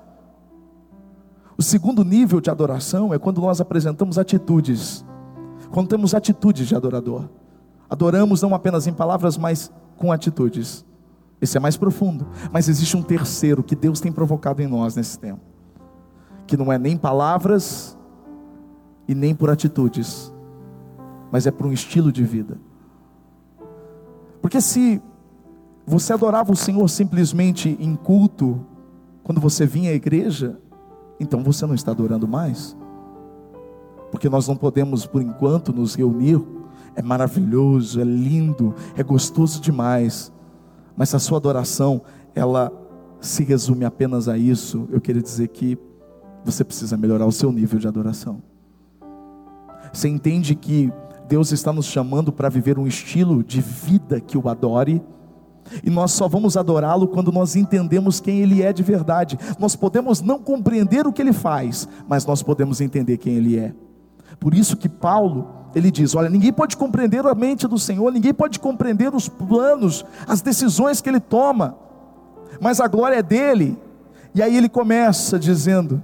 O 1.59 1.63
segundo 1.65 2.05
nível 2.05 2.41
de 2.41 2.49
adoração 2.49 3.13
é 3.13 3.19
quando 3.19 3.41
nós 3.41 3.61
apresentamos 3.61 4.19
atitudes, 4.19 5.05
quando 5.73 5.89
temos 5.89 6.15
atitudes 6.15 6.69
de 6.69 6.77
adorador. 6.77 7.29
Adoramos 7.91 8.41
não 8.41 8.55
apenas 8.55 8.87
em 8.87 8.93
palavras, 8.93 9.37
mas 9.37 9.73
com 9.97 10.13
atitudes. 10.13 10.85
Esse 11.41 11.57
é 11.57 11.61
mais 11.61 11.77
profundo. 11.77 12.29
Mas 12.53 12.69
existe 12.69 12.97
um 12.97 13.03
terceiro 13.03 13.65
que 13.65 13.75
Deus 13.75 13.99
tem 13.99 14.13
provocado 14.13 14.63
em 14.63 14.69
nós 14.69 14.95
nesse 14.95 15.19
tempo, 15.19 15.41
que 16.47 16.57
não 16.57 16.73
é 16.73 16.79
nem 16.79 16.97
palavras, 16.97 17.98
e 19.09 19.15
nem 19.15 19.35
por 19.35 19.51
atitudes, 19.51 20.33
mas 21.33 21.47
é 21.47 21.51
por 21.51 21.67
um 21.67 21.73
estilo 21.73 22.13
de 22.13 22.23
vida. 22.23 22.59
Porque 24.41 24.61
se 24.61 25.03
você 25.87 26.13
adorava 26.13 26.53
o 26.53 26.57
Senhor 26.57 26.87
simplesmente 26.89 27.77
em 27.81 27.97
culto, 27.97 28.65
quando 29.25 29.41
você 29.41 29.67
vinha 29.67 29.91
à 29.91 29.95
igreja, 29.95 30.59
então 31.19 31.43
você 31.43 31.67
não 31.67 31.75
está 31.75 31.91
adorando 31.91 32.29
mais. 32.29 32.77
Porque 34.11 34.29
nós 34.29 34.47
não 34.47 34.57
podemos, 34.57 35.07
por 35.07 35.21
enquanto, 35.21 35.73
nos 35.73 35.95
reunir. 35.95 36.41
É 36.95 37.03
maravilhoso, 37.03 38.01
é 38.01 38.05
lindo, 38.05 38.75
é 38.97 39.03
gostoso 39.03 39.61
demais. 39.61 40.33
Mas 40.97 41.15
a 41.15 41.19
sua 41.19 41.39
adoração, 41.39 42.03
ela 42.35 42.73
se 43.21 43.45
resume 43.45 43.85
apenas 43.85 44.29
a 44.29 44.39
isso, 44.39 44.89
eu 44.91 45.01
queria 45.01 45.23
dizer 45.23 45.49
que 45.49 45.79
você 46.45 46.65
precisa 46.65 46.97
melhorar 46.97 47.27
o 47.27 47.33
seu 47.33 47.53
nível 47.53 47.79
de 47.79 47.89
adoração. 47.89 48.43
Você 49.93 50.09
entende 50.09 50.55
que 50.55 50.93
Deus 51.29 51.53
está 51.53 51.73
nos 51.73 51.87
chamando 51.87 52.33
para 52.33 52.49
viver 52.49 52.79
um 52.79 52.87
estilo 52.87 53.43
de 53.43 53.61
vida 53.61 54.21
que 54.21 54.39
o 54.39 54.49
adore? 54.49 55.03
E 55.85 55.91
nós 55.91 56.13
só 56.13 56.27
vamos 56.27 56.57
adorá-lo 56.57 57.09
quando 57.09 57.31
nós 57.31 57.55
entendemos 57.55 58.21
quem 58.21 58.41
Ele 58.41 58.63
é 58.63 58.73
de 58.73 58.83
verdade. 58.83 59.39
Nós 59.59 59.77
podemos 59.77 60.21
não 60.21 60.39
compreender 60.39 61.07
o 61.07 61.13
que 61.13 61.21
Ele 61.21 61.33
faz, 61.33 61.89
mas 62.09 62.25
nós 62.25 62.43
podemos 62.43 62.81
entender 62.81 63.19
quem 63.19 63.35
Ele 63.35 63.59
é. 63.59 63.75
Por 64.41 64.55
isso 64.55 64.77
que 64.77 64.89
Paulo, 64.89 65.49
ele 65.75 65.91
diz: 65.91 66.15
Olha, 66.15 66.31
ninguém 66.31 66.53
pode 66.53 66.77
compreender 66.77 67.27
a 67.27 67.35
mente 67.35 67.67
do 67.67 67.79
Senhor, 67.79 68.11
ninguém 68.13 68.33
pode 68.33 68.59
compreender 68.59 69.15
os 69.15 69.29
planos, 69.29 70.05
as 70.27 70.41
decisões 70.41 71.01
que 71.01 71.09
Ele 71.09 71.21
toma, 71.21 71.77
mas 72.61 72.81
a 72.81 72.89
glória 72.89 73.17
é 73.17 73.23
dele. 73.23 73.77
E 74.35 74.43
aí 74.43 74.57
ele 74.57 74.69
começa 74.69 75.39
dizendo: 75.39 76.03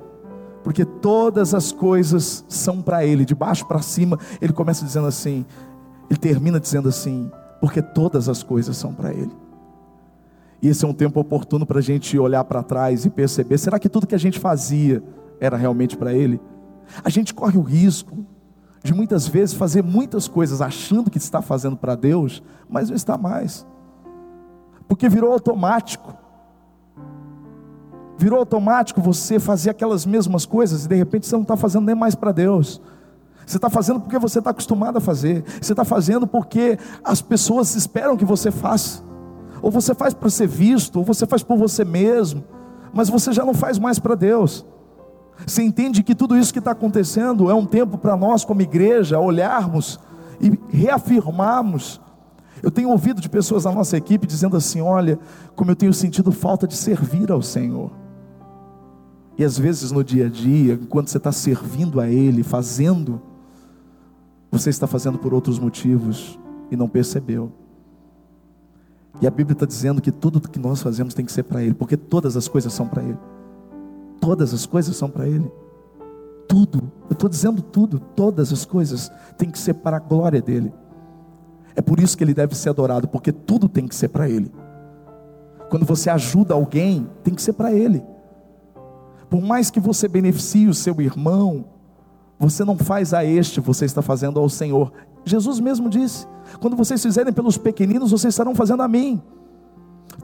Porque 0.65 0.83
todas 0.83 1.53
as 1.53 1.71
coisas 1.71 2.43
são 2.49 2.81
para 2.81 3.05
Ele, 3.05 3.27
de 3.27 3.35
baixo 3.35 3.67
para 3.67 3.83
cima, 3.83 4.19
ele 4.41 4.53
começa 4.55 4.83
dizendo 4.83 5.07
assim, 5.07 5.45
ele 6.09 6.19
termina 6.19 6.59
dizendo 6.59 6.89
assim: 6.89 7.31
Porque 7.61 7.83
todas 7.83 8.31
as 8.31 8.43
coisas 8.43 8.75
são 8.75 8.95
para 8.95 9.13
Ele. 9.13 9.31
E 10.63 10.69
esse 10.69 10.83
é 10.83 10.89
um 10.89 10.95
tempo 10.95 11.21
oportuno 11.21 11.67
para 11.67 11.81
a 11.81 11.83
gente 11.83 12.19
olhar 12.19 12.43
para 12.45 12.63
trás 12.63 13.05
e 13.05 13.11
perceber: 13.11 13.59
será 13.59 13.79
que 13.79 13.91
tudo 13.91 14.07
que 14.07 14.15
a 14.15 14.19
gente 14.19 14.41
fazia 14.41 15.03
era 15.39 15.59
realmente 15.59 15.99
para 15.99 16.15
Ele? 16.15 16.41
A 17.05 17.11
gente 17.11 17.35
corre 17.35 17.59
o 17.59 17.63
risco 17.63 18.25
de 18.83 18.95
muitas 18.95 19.29
vezes 19.29 19.55
fazer 19.55 19.83
muitas 19.83 20.27
coisas 20.27 20.63
achando 20.63 21.11
que 21.11 21.19
está 21.19 21.43
fazendo 21.43 21.77
para 21.77 21.95
Deus, 21.95 22.43
mas 22.69 22.89
não 22.89 22.97
está 22.97 23.19
mais, 23.19 23.67
porque 24.89 25.11
virou 25.11 25.31
automático. 25.31 26.24
Virou 28.17 28.39
automático 28.39 29.01
você 29.01 29.39
fazer 29.39 29.71
aquelas 29.71 30.07
mesmas 30.07 30.47
coisas 30.47 30.85
e 30.85 30.89
de 30.89 30.95
repente 30.95 31.27
você 31.27 31.35
não 31.35 31.43
está 31.43 31.57
fazendo 31.57 31.87
nem 31.87 31.95
mais 31.95 32.15
para 32.15 32.33
Deus. 32.33 32.81
Você 33.47 33.57
está 33.59 33.69
fazendo 33.69 34.01
porque 34.01 34.19
você 34.19 34.39
está 34.39 34.51
acostumado 34.51 34.99
a 34.99 35.01
fazer. 35.01 35.45
Você 35.61 35.73
está 35.73 35.85
fazendo 35.85 36.27
porque 36.27 36.79
as 37.03 37.21
pessoas 37.21 37.75
esperam 37.75 38.17
que 38.17 38.25
você 38.25 38.51
faça 38.51 39.03
ou 39.65 39.71
você 39.71 39.95
faz 39.95 40.13
para 40.13 40.29
ser 40.29 40.47
visto, 40.47 40.97
ou 40.99 41.05
você 41.07 41.27
faz 41.27 41.43
por 41.43 41.57
você 41.57 41.87
mesmo, 41.87 42.45
mas 42.93 43.09
você 43.09 43.33
já 43.33 43.47
não 43.47 43.55
faz 43.55 43.79
mais 43.79 43.99
para 43.99 44.15
Deus. 44.15 44.63
Você 45.47 45.63
entende 45.63 46.03
que 46.03 46.15
tudo 46.15 46.37
isso 46.37 46.53
que 46.53 46.59
está 46.59 46.73
acontecendo 46.73 47.51
é 47.51 47.55
um 47.55 47.65
tempo 47.65 47.97
para 47.97 48.15
nós, 48.15 48.45
como 48.45 48.61
igreja, 48.61 49.19
olharmos 49.19 49.99
e 50.39 50.53
reafirmarmos. 50.69 51.99
Eu 52.63 52.71
tenho 52.71 52.91
ouvido 52.91 53.23
de 53.23 53.29
pessoas 53.31 53.65
da 53.65 53.73
nossa 53.73 53.97
equipe 53.97 54.27
dizendo 54.27 54.55
assim: 54.55 54.83
olha, 54.83 55.19
como 55.57 55.71
eu 55.71 55.77
tenho 55.77 55.95
sentido 55.95 56.31
falta 56.31 56.69
de 56.69 56.77
servir 56.77 57.33
ao 57.33 57.41
Senhor. 57.41 57.91
E 59.37 59.45
às 59.45 59.59
vezes 59.59 59.91
no 59.91 60.05
dia 60.05 60.27
a 60.27 60.29
dia, 60.29 60.75
enquanto 60.81 61.09
você 61.09 61.19
está 61.19 61.33
servindo 61.33 62.01
a 62.01 62.09
Ele, 62.09 62.43
fazendo, 62.43 63.21
você 64.51 64.71
está 64.71 64.87
fazendo 64.87 65.19
por 65.19 65.35
outros 65.35 65.59
motivos 65.59 66.39
e 66.71 66.77
não 66.77 66.89
percebeu. 66.89 67.53
E 69.21 69.27
a 69.27 69.31
Bíblia 69.31 69.55
está 69.55 69.67
dizendo 69.67 70.01
que 70.01 70.13
tudo 70.13 70.41
que 70.41 70.59
nós 70.59 70.83
fazemos 70.83 71.15
tem 71.15 71.25
que 71.25 71.33
ser 71.33 71.45
para 71.45 71.63
Ele, 71.63 71.75
porque 71.75 71.97
todas 71.97 72.37
as 72.37 72.49
coisas 72.49 72.73
são 72.73 72.87
para 72.87 73.03
Ele. 73.03 73.19
Todas 74.21 74.55
as 74.55 74.67
coisas 74.67 74.97
são 74.97 75.11
para 75.11 75.27
Ele. 75.27 75.51
Tudo, 76.49 76.93
eu 77.09 77.15
estou 77.15 77.29
dizendo 77.29 77.63
tudo, 77.63 77.99
todas 77.99 78.53
as 78.53 78.65
coisas 78.65 79.11
tem 79.37 79.51
que 79.51 79.59
ser 79.59 79.75
para 79.75 79.97
a 79.97 80.01
glória 80.01 80.43
dEle. 80.43 80.73
É 81.75 81.83
por 81.83 81.99
isso 81.99 82.17
que 82.17 82.23
Ele 82.23 82.35
deve 82.35 82.55
ser 82.55 82.69
adorado, 82.71 83.09
porque 83.09 83.33
tudo 83.33 83.69
tem 83.69 83.89
que 83.89 83.95
ser 83.95 84.09
para 84.09 84.29
Ele. 84.29 84.53
Quando 85.71 85.85
você 85.85 86.11
ajuda 86.11 86.55
alguém, 86.55 87.09
tem 87.23 87.35
que 87.35 87.43
ser 87.43 87.55
para 87.55 87.73
Ele. 87.73 88.03
Por 89.35 89.43
mais 89.43 89.69
que 89.69 89.81
você 89.81 90.07
beneficie 90.07 90.69
o 90.69 90.73
seu 90.73 91.01
irmão, 91.01 91.65
você 92.39 92.65
não 92.65 92.79
faz 92.79 93.13
a 93.13 93.25
este, 93.25 93.61
você 93.61 93.85
está 93.85 94.01
fazendo 94.01 94.39
ao 94.39 94.49
Senhor. 94.49 94.93
Jesus 95.25 95.59
mesmo 95.59 95.91
disse: 95.91 96.25
quando 96.61 96.77
vocês 96.77 97.03
fizerem 97.03 97.33
pelos 97.33 97.59
pequeninos, 97.59 98.13
vocês 98.13 98.33
estarão 98.33 98.55
fazendo 98.55 98.85
a 98.85 98.87
mim. 98.87 99.21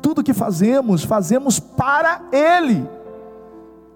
Tudo 0.00 0.22
que 0.22 0.32
fazemos, 0.32 1.02
fazemos 1.02 1.58
para 1.58 2.22
Ele. 2.30 2.88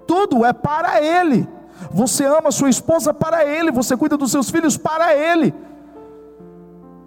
Tudo 0.05 0.45
é 0.45 0.53
para 0.53 1.01
Ele. 1.01 1.47
Você 1.93 2.25
ama 2.25 2.51
sua 2.51 2.69
esposa 2.69 3.15
para 3.15 3.45
Ele, 3.45 3.71
você 3.71 3.97
cuida 3.97 4.17
dos 4.17 4.33
seus 4.33 4.51
filhos 4.51 4.77
para 4.77 5.15
Ele. 5.15 5.55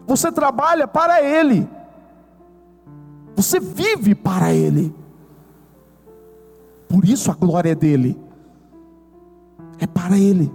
Você 0.07 0.31
trabalha 0.31 0.87
para 0.87 1.21
Ele. 1.21 1.67
Você 3.35 3.59
vive 3.59 4.15
para 4.15 4.53
Ele. 4.53 4.95
Por 6.87 7.05
isso 7.05 7.31
a 7.31 7.33
glória 7.33 7.71
é 7.71 7.75
dele. 7.75 8.19
É 9.79 9.85
para 9.85 10.17
Ele. 10.17 10.51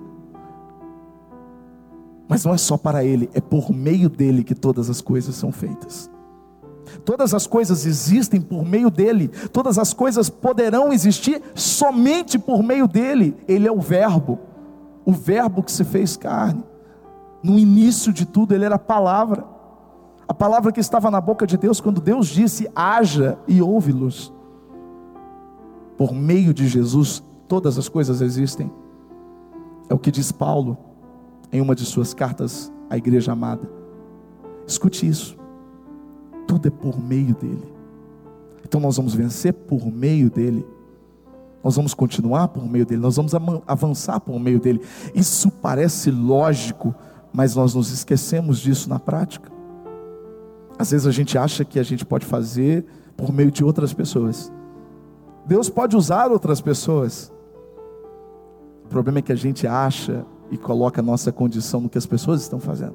Mas 2.29 2.45
não 2.45 2.55
é 2.55 2.59
só 2.59 2.77
para 2.77 3.05
Ele, 3.05 3.29
é 3.35 3.40
por 3.40 3.71
meio 3.71 4.09
dele 4.09 4.42
que 4.42 4.55
todas 4.55 4.88
as 4.88 5.01
coisas 5.01 5.35
são 5.35 5.53
feitas. 5.53 6.11
Todas 7.05 7.35
as 7.35 7.47
coisas 7.47 7.87
existem 7.87 8.40
por 8.40 8.64
meio 8.64 8.90
dele, 8.90 9.29
todas 9.53 9.79
as 9.79 9.92
coisas 9.92 10.29
poderão 10.29 10.92
existir 10.92 11.42
somente 11.55 12.38
por 12.38 12.62
meio 12.62 12.87
dele. 12.87 13.37
Ele 13.49 13.66
é 13.66 13.73
o 13.73 13.81
Verbo, 13.81 14.38
o 15.05 15.12
Verbo 15.12 15.62
que 15.62 15.73
se 15.73 15.85
fez 15.85 16.16
carne. 16.16 16.64
No 17.42 17.59
início 17.59 18.12
de 18.12 18.25
tudo, 18.25 18.55
ele 18.55 18.64
era 18.64 18.77
a 18.77 18.79
palavra, 18.79 19.45
a 20.29 20.35
palavra 20.35 20.71
que 20.71 20.81
estava 20.81 21.11
na 21.11 21.21
boca 21.21 21.47
de 21.47 21.57
Deus 21.57 21.81
quando 21.81 22.01
Deus 22.01 22.29
disse: 22.29 22.68
haja 22.75 23.38
e 23.49 23.61
ouve-los. 23.61 24.33
Por 26.03 26.12
meio 26.12 26.53
de 26.53 26.67
Jesus, 26.67 27.23
todas 27.47 27.79
as 27.79 27.88
coisas 27.88 28.21
existem. 28.21 28.69
É 29.88 29.95
o 29.95 29.99
que 30.01 30.11
diz 30.11 30.33
Paulo 30.33 30.77
em 31.53 31.61
uma 31.61 31.77
de 31.77 31.85
suas 31.85 32.12
cartas 32.12 32.73
à 32.91 32.97
igreja 32.97 33.31
amada. 33.31 33.71
Escute 34.67 35.07
isso. 35.07 35.38
Tudo 36.45 36.67
é 36.67 36.73
por 36.73 37.01
meio 37.01 37.37
dele. 37.37 37.73
Então 38.65 38.81
nós 38.81 38.97
vamos 38.97 39.15
vencer 39.15 39.53
por 39.53 39.87
meio 39.87 40.29
dele. 40.29 40.67
Nós 41.62 41.77
vamos 41.77 41.95
continuar 41.95 42.49
por 42.49 42.69
meio 42.69 42.85
dele, 42.85 43.01
nós 43.01 43.15
vamos 43.15 43.33
avançar 43.65 44.19
por 44.19 44.41
meio 44.41 44.59
dele. 44.59 44.81
Isso 45.15 45.53
parece 45.53 46.11
lógico, 46.11 46.93
mas 47.33 47.55
nós 47.55 47.77
nos 47.77 47.93
esquecemos 47.93 48.59
disso 48.59 48.91
na 48.91 48.99
prática. 48.99 49.53
Às 50.77 50.91
vezes 50.91 51.07
a 51.07 51.12
gente 51.12 51.38
acha 51.38 51.65
que 51.65 51.79
a 51.79 51.85
gente 51.85 52.05
pode 52.05 52.27
fazer 52.27 52.85
por 53.17 53.33
meio 53.33 53.53
de 53.53 53.62
outras 53.62 53.95
pessoas. 53.95 54.53
Deus 55.44 55.68
pode 55.68 55.96
usar 55.96 56.31
outras 56.31 56.61
pessoas. 56.61 57.33
O 58.85 58.88
problema 58.88 59.18
é 59.18 59.22
que 59.22 59.33
a 59.33 59.37
gente 59.37 59.66
acha 59.66 60.24
e 60.50 60.59
coloca 60.59 61.00
a 61.00 61.05
nossa 61.05 61.33
condição 61.33 61.81
no 61.81 61.88
que 61.88 61.98
as 61.98 62.07
pessoas 62.07 62.42
estão 62.42 62.61
fazendo, 62.61 62.94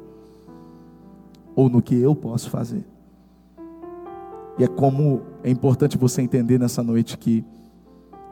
ou 1.56 1.70
no 1.70 1.82
que 1.82 1.96
eu 2.00 2.16
posso 2.16 2.50
fazer. 2.50 2.86
E 4.58 4.64
é 4.64 4.68
como 4.68 5.24
é 5.44 5.50
importante 5.50 5.98
você 5.98 6.22
entender 6.22 6.60
nessa 6.60 6.84
noite 6.84 7.18
que 7.18 7.44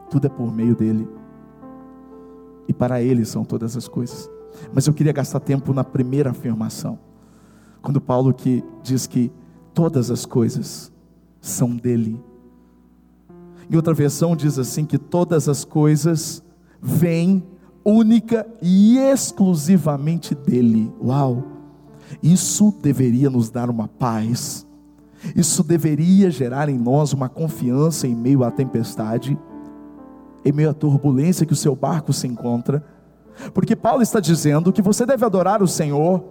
tudo 0.09 0.27
é 0.27 0.29
por 0.29 0.53
meio 0.53 0.75
dele, 0.75 1.07
e 2.67 2.73
para 2.73 3.01
ele 3.01 3.25
são 3.25 3.43
todas 3.43 3.75
as 3.75 3.87
coisas. 3.87 4.29
Mas 4.73 4.87
eu 4.87 4.93
queria 4.93 5.11
gastar 5.11 5.39
tempo 5.39 5.73
na 5.73 5.83
primeira 5.83 6.29
afirmação, 6.29 6.99
quando 7.81 7.99
Paulo 7.99 8.33
que 8.33 8.63
diz 8.81 9.07
que 9.07 9.31
todas 9.73 10.09
as 10.09 10.25
coisas 10.25 10.91
são 11.41 11.75
dele. 11.75 12.23
Em 13.69 13.75
outra 13.75 13.93
versão 13.93 14.35
diz 14.35 14.59
assim 14.59 14.85
que 14.85 14.97
todas 14.97 15.49
as 15.49 15.63
coisas 15.63 16.43
vêm 16.81 17.43
única 17.83 18.47
e 18.61 18.97
exclusivamente 18.97 20.33
dele. 20.33 20.91
Uau! 21.01 21.43
Isso 22.21 22.73
deveria 22.81 23.29
nos 23.29 23.49
dar 23.49 23.69
uma 23.69 23.87
paz. 23.87 24.65
Isso 25.35 25.63
deveria 25.63 26.29
gerar 26.29 26.69
em 26.69 26.77
nós 26.77 27.13
uma 27.13 27.29
confiança 27.29 28.07
em 28.07 28.15
meio 28.15 28.43
à 28.43 28.51
tempestade, 28.51 29.37
em 30.43 30.51
meio 30.51 30.69
à 30.69 30.73
turbulência 30.73 31.45
que 31.45 31.53
o 31.53 31.55
seu 31.55 31.75
barco 31.75 32.13
se 32.13 32.27
encontra. 32.27 32.83
Porque 33.53 33.75
Paulo 33.75 34.01
está 34.01 34.19
dizendo 34.19 34.71
que 34.71 34.81
você 34.81 35.05
deve 35.05 35.25
adorar 35.25 35.63
o 35.63 35.67
Senhor, 35.67 36.23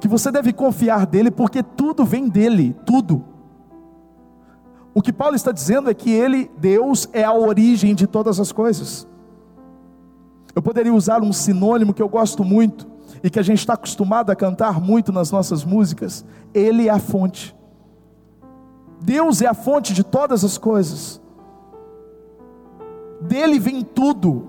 que 0.00 0.08
você 0.08 0.30
deve 0.30 0.52
confiar 0.52 1.06
dele, 1.06 1.30
porque 1.30 1.62
tudo 1.62 2.04
vem 2.04 2.28
dele, 2.28 2.74
tudo. 2.84 3.24
O 4.96 5.02
que 5.02 5.12
Paulo 5.12 5.36
está 5.36 5.52
dizendo 5.52 5.90
é 5.90 5.94
que 5.94 6.10
ele, 6.10 6.50
Deus, 6.56 7.06
é 7.12 7.22
a 7.22 7.30
origem 7.30 7.94
de 7.94 8.06
todas 8.06 8.40
as 8.40 8.50
coisas. 8.50 9.06
Eu 10.54 10.62
poderia 10.62 10.94
usar 10.94 11.22
um 11.22 11.34
sinônimo 11.34 11.92
que 11.92 12.00
eu 12.00 12.08
gosto 12.08 12.42
muito 12.42 12.88
e 13.22 13.28
que 13.28 13.38
a 13.38 13.42
gente 13.42 13.58
está 13.58 13.74
acostumado 13.74 14.30
a 14.30 14.34
cantar 14.34 14.80
muito 14.80 15.12
nas 15.12 15.30
nossas 15.30 15.66
músicas. 15.66 16.24
Ele 16.54 16.88
é 16.88 16.90
a 16.90 16.98
fonte. 16.98 17.54
Deus 18.98 19.42
é 19.42 19.46
a 19.46 19.52
fonte 19.52 19.92
de 19.92 20.02
todas 20.02 20.42
as 20.42 20.56
coisas. 20.56 21.20
Dele 23.20 23.58
vem 23.58 23.82
tudo. 23.82 24.48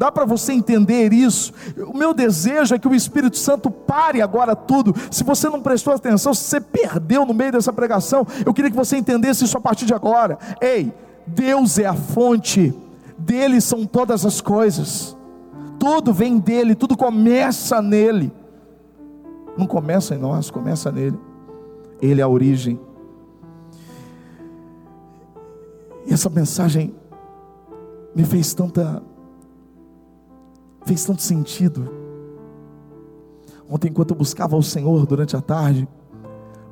Dá 0.00 0.10
para 0.10 0.24
você 0.24 0.54
entender 0.54 1.12
isso? 1.12 1.52
O 1.76 1.94
meu 1.94 2.14
desejo 2.14 2.74
é 2.74 2.78
que 2.78 2.88
o 2.88 2.94
Espírito 2.94 3.36
Santo 3.36 3.70
pare 3.70 4.22
agora 4.22 4.56
tudo. 4.56 4.94
Se 5.10 5.22
você 5.22 5.46
não 5.50 5.60
prestou 5.60 5.92
atenção, 5.92 6.32
se 6.32 6.42
você 6.44 6.58
perdeu 6.58 7.26
no 7.26 7.34
meio 7.34 7.52
dessa 7.52 7.70
pregação, 7.70 8.26
eu 8.46 8.54
queria 8.54 8.70
que 8.70 8.76
você 8.78 8.96
entendesse 8.96 9.44
isso 9.44 9.58
a 9.58 9.60
partir 9.60 9.84
de 9.84 9.92
agora. 9.92 10.38
Ei, 10.58 10.90
Deus 11.26 11.78
é 11.78 11.84
a 11.84 11.92
fonte, 11.92 12.74
dele 13.18 13.60
são 13.60 13.84
todas 13.84 14.24
as 14.24 14.40
coisas. 14.40 15.14
Tudo 15.78 16.14
vem 16.14 16.38
dele, 16.38 16.74
tudo 16.74 16.96
começa 16.96 17.82
nele. 17.82 18.32
Não 19.54 19.66
começa 19.66 20.14
em 20.14 20.18
nós, 20.18 20.50
começa 20.50 20.90
nele. 20.90 21.18
Ele 22.00 22.22
é 22.22 22.24
a 22.24 22.28
origem. 22.28 22.80
E 26.06 26.14
essa 26.14 26.30
mensagem 26.30 26.94
me 28.16 28.24
fez 28.24 28.54
tanta 28.54 29.09
fez 30.84 31.04
tanto 31.04 31.22
sentido. 31.22 31.90
Ontem, 33.68 33.88
enquanto 33.88 34.10
eu 34.10 34.16
buscava 34.16 34.56
o 34.56 34.62
Senhor 34.62 35.06
durante 35.06 35.36
a 35.36 35.40
tarde, 35.40 35.88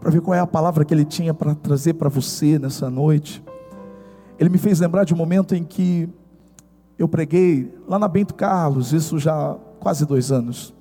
para 0.00 0.10
ver 0.10 0.20
qual 0.20 0.34
é 0.34 0.40
a 0.40 0.46
palavra 0.46 0.84
que 0.84 0.92
Ele 0.92 1.04
tinha 1.04 1.32
para 1.32 1.54
trazer 1.54 1.94
para 1.94 2.08
você 2.08 2.58
nessa 2.58 2.90
noite, 2.90 3.42
Ele 4.38 4.48
me 4.48 4.58
fez 4.58 4.80
lembrar 4.80 5.04
de 5.04 5.14
um 5.14 5.16
momento 5.16 5.54
em 5.54 5.64
que 5.64 6.08
eu 6.98 7.08
preguei 7.08 7.72
lá 7.86 7.98
na 7.98 8.08
Bento 8.08 8.34
Carlos, 8.34 8.92
isso 8.92 9.18
já 9.18 9.56
quase 9.78 10.04
dois 10.04 10.32
anos. 10.32 10.74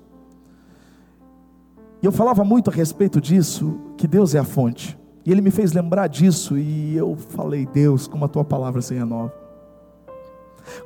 E 2.02 2.06
eu 2.06 2.12
falava 2.12 2.44
muito 2.44 2.70
a 2.70 2.72
respeito 2.72 3.20
disso, 3.20 3.78
que 3.96 4.06
Deus 4.06 4.34
é 4.34 4.38
a 4.38 4.44
fonte. 4.44 4.98
E 5.24 5.30
Ele 5.30 5.40
me 5.40 5.50
fez 5.50 5.72
lembrar 5.72 6.06
disso, 6.08 6.56
e 6.56 6.96
eu 6.96 7.16
falei, 7.16 7.66
Deus, 7.66 8.08
como 8.08 8.24
a 8.24 8.28
tua 8.28 8.44
palavra 8.44 8.80
se 8.80 8.94
renova. 8.94 9.32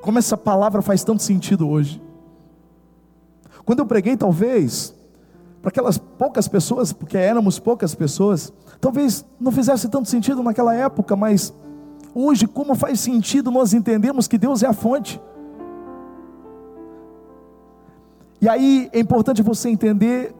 Como 0.00 0.18
essa 0.18 0.36
palavra 0.36 0.82
faz 0.82 1.02
tanto 1.04 1.22
sentido 1.22 1.68
hoje. 1.68 2.02
Quando 3.64 3.78
eu 3.78 3.86
preguei, 3.86 4.16
talvez, 4.16 4.94
para 5.60 5.68
aquelas 5.68 5.96
poucas 5.96 6.48
pessoas, 6.48 6.92
porque 6.92 7.16
éramos 7.16 7.58
poucas 7.58 7.94
pessoas, 7.94 8.52
talvez 8.80 9.24
não 9.40 9.52
fizesse 9.52 9.88
tanto 9.88 10.08
sentido 10.08 10.42
naquela 10.42 10.74
época, 10.74 11.14
mas 11.14 11.54
hoje, 12.14 12.46
como 12.46 12.74
faz 12.74 13.00
sentido 13.00 13.50
nós 13.50 13.72
entendemos 13.72 14.26
que 14.26 14.36
Deus 14.36 14.62
é 14.62 14.66
a 14.66 14.72
fonte. 14.72 15.20
E 18.40 18.48
aí 18.48 18.90
é 18.92 18.98
importante 18.98 19.40
você 19.40 19.68
entender 19.68 20.34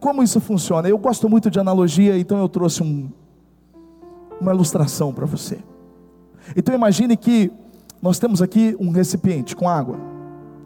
como 0.00 0.24
isso 0.24 0.40
funciona. 0.40 0.88
Eu 0.88 0.98
gosto 0.98 1.28
muito 1.28 1.48
de 1.50 1.60
analogia, 1.60 2.18
então 2.18 2.38
eu 2.38 2.48
trouxe 2.48 2.82
um, 2.82 3.08
uma 4.40 4.52
ilustração 4.52 5.12
para 5.12 5.24
você. 5.24 5.58
Então 6.56 6.74
imagine 6.74 7.16
que 7.16 7.52
nós 8.02 8.18
temos 8.18 8.42
aqui 8.42 8.76
um 8.80 8.90
recipiente 8.90 9.54
com 9.54 9.68
água, 9.68 9.98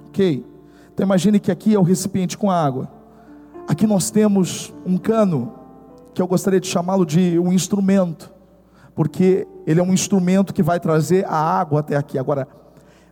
ok? 0.08 0.44
Então 0.92 1.04
imagine 1.04 1.40
que 1.40 1.50
aqui 1.50 1.74
é 1.74 1.78
o 1.78 1.82
recipiente 1.82 2.36
com 2.36 2.50
água. 2.50 2.88
Aqui 3.66 3.86
nós 3.86 4.10
temos 4.10 4.72
um 4.84 4.98
cano, 4.98 5.52
que 6.12 6.20
eu 6.20 6.26
gostaria 6.26 6.60
de 6.60 6.66
chamá-lo 6.66 7.06
de 7.06 7.38
um 7.38 7.52
instrumento, 7.52 8.32
porque 8.94 9.46
ele 9.66 9.80
é 9.80 9.82
um 9.82 9.92
instrumento 9.92 10.52
que 10.52 10.62
vai 10.62 10.78
trazer 10.78 11.24
a 11.26 11.36
água 11.36 11.80
até 11.80 11.96
aqui. 11.96 12.18
Agora, 12.18 12.46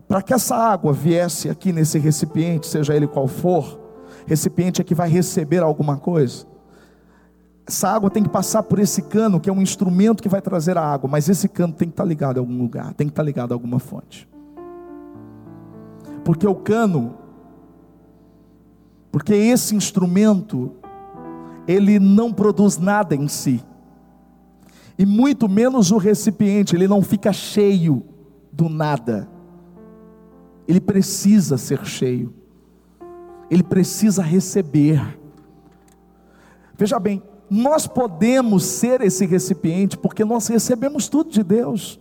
para 0.07 0.21
que 0.21 0.35
essa 0.35 0.57
água 0.57 0.93
viesse 0.93 1.49
aqui 1.49 1.73
nesse 1.73 1.99
recipiente, 1.99 2.67
seja 2.67 2.95
ele 2.95 3.07
qual 3.07 3.27
for, 3.27 3.81
recipiente 4.27 4.81
é 4.81 4.85
que 4.85 4.95
vai 4.95 5.09
receber 5.09 5.63
alguma 5.63 5.97
coisa. 5.97 6.45
Essa 7.67 7.89
água 7.89 8.11
tem 8.11 8.23
que 8.23 8.29
passar 8.29 8.65
por 8.65 8.81
esse 8.81 9.03
cano, 9.03 9.39
que 9.39 9.49
é 9.49 9.53
um 9.53 9.63
instrumento 9.63 10.23
que 10.23 10.29
vai 10.29 10.43
trazer 10.43 10.77
a 10.77 10.83
água, 10.83 11.09
mas 11.09 11.29
esse 11.29 11.49
cano 11.49 11.73
tem 11.73 11.89
que 11.89 11.93
estar 11.93 12.05
ligado 12.05 12.39
a 12.39 12.41
algum 12.41 12.59
lugar, 12.59 12.93
tem 12.95 13.07
que 13.07 13.13
estar 13.13 13.23
ligado 13.23 13.53
a 13.53 13.55
alguma 13.55 13.79
fonte. 13.79 14.29
Porque 16.25 16.47
o 16.47 16.55
cano 16.57 17.15
porque 19.11 19.35
esse 19.35 19.75
instrumento, 19.75 20.73
ele 21.67 21.99
não 21.99 22.33
produz 22.33 22.79
nada 22.79 23.15
em 23.15 23.29
si, 23.29 23.63
e 24.99 25.07
muito 25.07 25.49
menos 25.49 25.91
o 25.91 25.97
recipiente, 25.97 26.77
ele 26.77 26.87
não 26.87 27.03
fica 27.03 27.33
cheio 27.33 28.05
do 28.53 28.69
nada, 28.69 29.29
ele 30.69 30.81
precisa 30.81 31.57
ser 31.57 31.85
cheio, 31.85 32.35
ele 33.51 33.63
precisa 33.63 34.23
receber. 34.23 35.19
Veja 36.77 36.99
bem, 36.99 37.23
nós 37.51 37.87
podemos 37.87 38.65
ser 38.65 39.01
esse 39.01 39.27
recipiente 39.27 39.99
porque 39.99 40.25
nós 40.25 40.47
recebemos 40.47 41.09
tudo 41.09 41.31
de 41.31 41.43
Deus. 41.43 42.01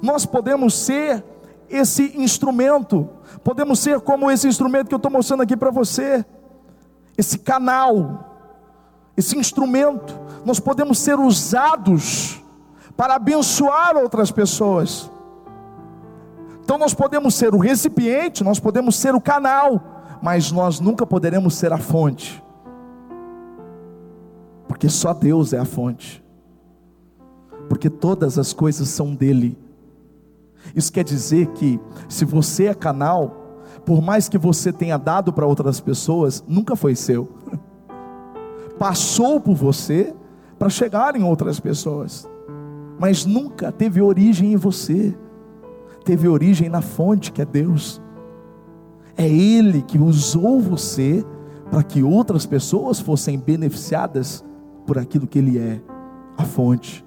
Nós 0.00 0.24
podemos 0.24 0.74
ser 0.74 1.24
esse 1.70 2.20
instrumento. 2.20 3.08
Podemos 3.44 3.78
ser 3.78 4.00
como 4.00 4.30
esse 4.30 4.48
instrumento 4.48 4.88
que 4.88 4.94
eu 4.94 4.98
estou 4.98 5.10
mostrando 5.10 5.42
aqui 5.42 5.56
para 5.56 5.70
você, 5.70 6.24
esse 7.16 7.38
canal, 7.38 8.30
esse 9.16 9.38
instrumento, 9.38 10.18
nós 10.44 10.58
podemos 10.58 10.98
ser 10.98 11.18
usados 11.18 12.42
para 12.96 13.14
abençoar 13.14 13.96
outras 13.96 14.30
pessoas. 14.30 15.10
Então 16.62 16.78
nós 16.78 16.94
podemos 16.94 17.34
ser 17.34 17.54
o 17.54 17.58
recipiente, 17.58 18.44
nós 18.44 18.60
podemos 18.60 18.96
ser 18.96 19.14
o 19.14 19.20
canal, 19.20 20.18
mas 20.22 20.52
nós 20.52 20.80
nunca 20.80 21.06
poderemos 21.06 21.54
ser 21.54 21.72
a 21.72 21.78
fonte, 21.78 22.42
porque 24.68 24.88
só 24.88 25.12
Deus 25.12 25.52
é 25.52 25.58
a 25.58 25.64
fonte, 25.64 26.22
porque 27.68 27.90
todas 27.90 28.38
as 28.38 28.52
coisas 28.52 28.88
são 28.88 29.14
dEle. 29.14 29.69
Isso 30.74 30.92
quer 30.92 31.04
dizer 31.04 31.46
que, 31.48 31.80
se 32.08 32.24
você 32.24 32.66
é 32.66 32.74
canal, 32.74 33.40
por 33.84 34.00
mais 34.02 34.28
que 34.28 34.38
você 34.38 34.72
tenha 34.72 34.96
dado 34.96 35.32
para 35.32 35.46
outras 35.46 35.80
pessoas, 35.80 36.44
nunca 36.46 36.76
foi 36.76 36.94
seu. 36.94 37.28
Passou 38.78 39.40
por 39.40 39.54
você 39.54 40.14
para 40.58 40.68
chegar 40.68 41.16
em 41.16 41.24
outras 41.24 41.58
pessoas, 41.58 42.28
mas 42.98 43.24
nunca 43.24 43.72
teve 43.72 44.00
origem 44.00 44.52
em 44.52 44.56
você, 44.56 45.16
teve 46.04 46.28
origem 46.28 46.68
na 46.68 46.82
fonte 46.82 47.32
que 47.32 47.42
é 47.42 47.44
Deus. 47.44 48.00
É 49.16 49.28
Ele 49.28 49.82
que 49.82 49.98
usou 49.98 50.60
você 50.60 51.24
para 51.70 51.82
que 51.82 52.02
outras 52.02 52.46
pessoas 52.46 53.00
fossem 53.00 53.38
beneficiadas 53.38 54.44
por 54.86 54.98
aquilo 54.98 55.26
que 55.26 55.38
Ele 55.38 55.58
é, 55.58 55.80
a 56.36 56.44
fonte. 56.44 57.04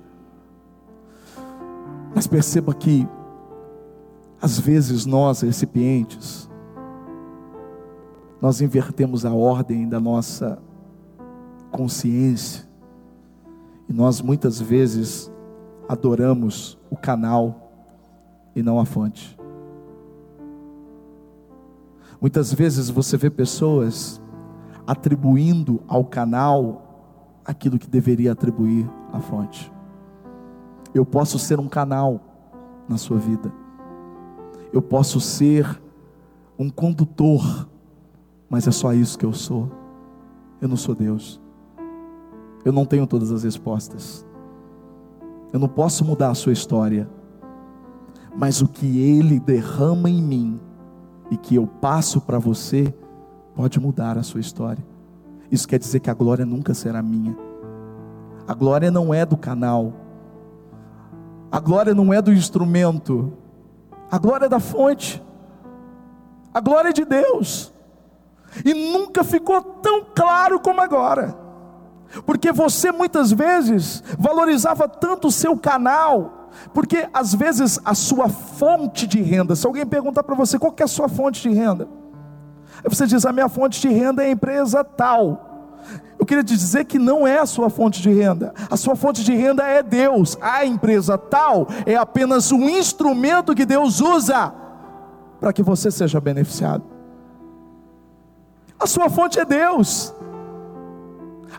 Mas 2.15 2.27
perceba 2.27 2.73
que 2.73 3.07
às 4.43 4.59
vezes 4.59 5.05
nós, 5.05 5.39
recipientes, 5.39 6.49
nós 8.41 8.59
invertemos 8.59 9.25
a 9.25 9.33
ordem 9.33 9.87
da 9.87 10.01
nossa 10.01 10.61
consciência 11.71 12.67
e 13.87 13.93
nós 13.93 14.21
muitas 14.21 14.59
vezes 14.59 15.31
adoramos 15.87 16.77
o 16.91 16.97
canal 16.97 17.71
e 18.53 18.61
não 18.61 18.81
a 18.81 18.85
fonte. 18.85 19.39
Muitas 22.19 22.53
vezes 22.53 22.89
você 22.89 23.15
vê 23.15 23.29
pessoas 23.29 24.21
atribuindo 24.85 25.81
ao 25.87 26.03
canal 26.03 27.39
aquilo 27.45 27.79
que 27.79 27.89
deveria 27.89 28.33
atribuir 28.33 28.91
à 29.13 29.21
fonte. 29.21 29.71
Eu 30.93 31.05
posso 31.05 31.39
ser 31.39 31.61
um 31.61 31.69
canal 31.69 32.19
na 32.89 32.97
sua 32.97 33.17
vida 33.17 33.62
eu 34.73 34.81
posso 34.81 35.21
ser 35.21 35.81
um 36.57 36.69
condutor, 36.69 37.69
mas 38.49 38.67
é 38.67 38.71
só 38.71 38.91
isso 38.91 39.17
que 39.17 39.25
eu 39.25 39.31
sou. 39.31 39.71
Eu 40.59 40.67
não 40.67 40.75
sou 40.75 40.95
Deus. 40.95 41.39
Eu 42.65 42.73
não 42.73 42.85
tenho 42.85 43.05
todas 43.05 43.31
as 43.31 43.43
respostas. 43.43 44.25
Eu 45.51 45.59
não 45.59 45.67
posso 45.67 46.03
mudar 46.03 46.31
a 46.31 46.35
sua 46.35 46.51
história. 46.51 47.07
Mas 48.35 48.61
o 48.61 48.67
que 48.67 48.99
Ele 48.99 49.39
derrama 49.39 50.09
em 50.09 50.21
mim 50.21 50.59
e 51.29 51.37
que 51.37 51.55
eu 51.55 51.67
passo 51.67 52.19
para 52.19 52.39
você, 52.39 52.93
pode 53.55 53.79
mudar 53.79 54.17
a 54.17 54.23
sua 54.23 54.39
história. 54.39 54.83
Isso 55.51 55.67
quer 55.67 55.77
dizer 55.77 55.99
que 55.99 56.09
a 56.09 56.13
glória 56.13 56.45
nunca 56.45 56.73
será 56.73 57.01
minha. 57.03 57.37
A 58.47 58.53
glória 58.53 58.89
não 58.89 59.13
é 59.13 59.25
do 59.25 59.37
canal. 59.37 59.93
A 61.51 61.59
glória 61.59 61.93
não 61.93 62.11
é 62.11 62.21
do 62.21 62.33
instrumento. 62.33 63.33
A 64.13 64.19
glória 64.19 64.47
da 64.47 64.59
fonte, 64.59 65.19
a 66.53 66.59
glória 66.59 66.93
de 66.93 67.03
Deus, 67.03 67.73
e 68.63 68.71
nunca 68.71 69.23
ficou 69.23 69.59
tão 69.59 70.05
claro 70.13 70.59
como 70.59 70.79
agora, 70.81 71.35
porque 72.23 72.51
você 72.51 72.91
muitas 72.91 73.31
vezes 73.31 74.03
valorizava 74.19 74.87
tanto 74.87 75.29
o 75.29 75.31
seu 75.31 75.57
canal, 75.57 76.51
porque 76.75 77.09
às 77.11 77.33
vezes 77.33 77.79
a 77.83 77.95
sua 77.95 78.29
fonte 78.29 79.07
de 79.07 79.19
renda, 79.19 79.55
se 79.55 79.65
alguém 79.65 79.83
perguntar 79.83 80.21
para 80.21 80.35
você 80.35 80.59
qual 80.59 80.75
é 80.77 80.83
a 80.83 80.87
sua 80.87 81.09
fonte 81.09 81.41
de 81.41 81.49
renda, 81.49 81.87
aí 82.83 82.95
você 82.95 83.07
diz: 83.07 83.25
a 83.25 83.33
minha 83.33 83.49
fonte 83.49 83.81
de 83.81 83.89
renda 83.89 84.23
é 84.23 84.27
a 84.27 84.31
empresa 84.31 84.83
tal. 84.83 85.52
Eu 86.17 86.25
queria 86.25 86.43
te 86.43 86.55
dizer 86.55 86.85
que 86.85 86.97
não 86.97 87.27
é 87.27 87.39
a 87.39 87.45
sua 87.45 87.69
fonte 87.69 88.01
de 88.01 88.09
renda. 88.09 88.53
A 88.69 88.77
sua 88.77 88.95
fonte 88.95 89.23
de 89.23 89.33
renda 89.33 89.63
é 89.63 89.83
Deus. 89.83 90.37
A 90.41 90.65
empresa 90.65 91.17
tal 91.17 91.67
é 91.85 91.95
apenas 91.95 92.51
um 92.51 92.69
instrumento 92.69 93.53
que 93.53 93.65
Deus 93.65 93.99
usa 93.99 94.53
para 95.39 95.51
que 95.51 95.61
você 95.61 95.91
seja 95.91 96.21
beneficiado. 96.21 96.83
A 98.79 98.87
sua 98.87 99.09
fonte 99.09 99.39
é 99.39 99.45
Deus. 99.45 100.13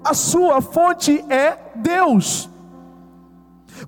A 0.02 0.14
sua 0.14 0.60
fonte 0.60 1.24
é 1.28 1.58
Deus. 1.76 2.48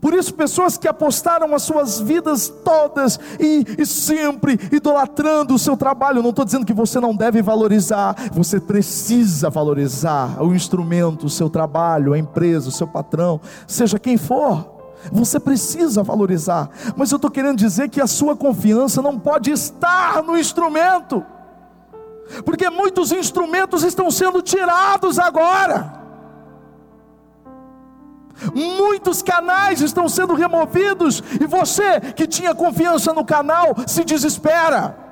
Por 0.00 0.12
isso, 0.14 0.34
pessoas 0.34 0.76
que 0.76 0.88
apostaram 0.88 1.54
as 1.54 1.62
suas 1.62 2.00
vidas 2.00 2.52
todas 2.64 3.18
e, 3.38 3.64
e 3.78 3.86
sempre 3.86 4.58
idolatrando 4.72 5.54
o 5.54 5.58
seu 5.58 5.76
trabalho, 5.76 6.22
não 6.22 6.30
estou 6.30 6.44
dizendo 6.44 6.66
que 6.66 6.72
você 6.72 7.00
não 7.00 7.14
deve 7.14 7.40
valorizar, 7.40 8.14
você 8.32 8.60
precisa 8.60 9.48
valorizar 9.48 10.42
o 10.42 10.54
instrumento, 10.54 11.26
o 11.26 11.30
seu 11.30 11.48
trabalho, 11.48 12.12
a 12.12 12.18
empresa, 12.18 12.68
o 12.68 12.72
seu 12.72 12.86
patrão, 12.86 13.40
seja 13.66 13.98
quem 13.98 14.16
for. 14.16 14.74
Você 15.12 15.38
precisa 15.38 16.02
valorizar, 16.02 16.68
mas 16.96 17.12
eu 17.12 17.16
estou 17.16 17.30
querendo 17.30 17.58
dizer 17.58 17.88
que 17.88 18.00
a 18.00 18.08
sua 18.08 18.34
confiança 18.34 19.00
não 19.00 19.18
pode 19.18 19.52
estar 19.52 20.20
no 20.22 20.36
instrumento, 20.36 21.24
porque 22.44 22.68
muitos 22.68 23.12
instrumentos 23.12 23.84
estão 23.84 24.10
sendo 24.10 24.42
tirados 24.42 25.18
agora. 25.18 26.05
Muitos 28.54 29.22
canais 29.22 29.80
estão 29.80 30.08
sendo 30.08 30.34
removidos 30.34 31.22
e 31.40 31.46
você 31.46 32.00
que 32.00 32.26
tinha 32.26 32.54
confiança 32.54 33.12
no 33.12 33.24
canal 33.24 33.74
se 33.86 34.04
desespera. 34.04 35.06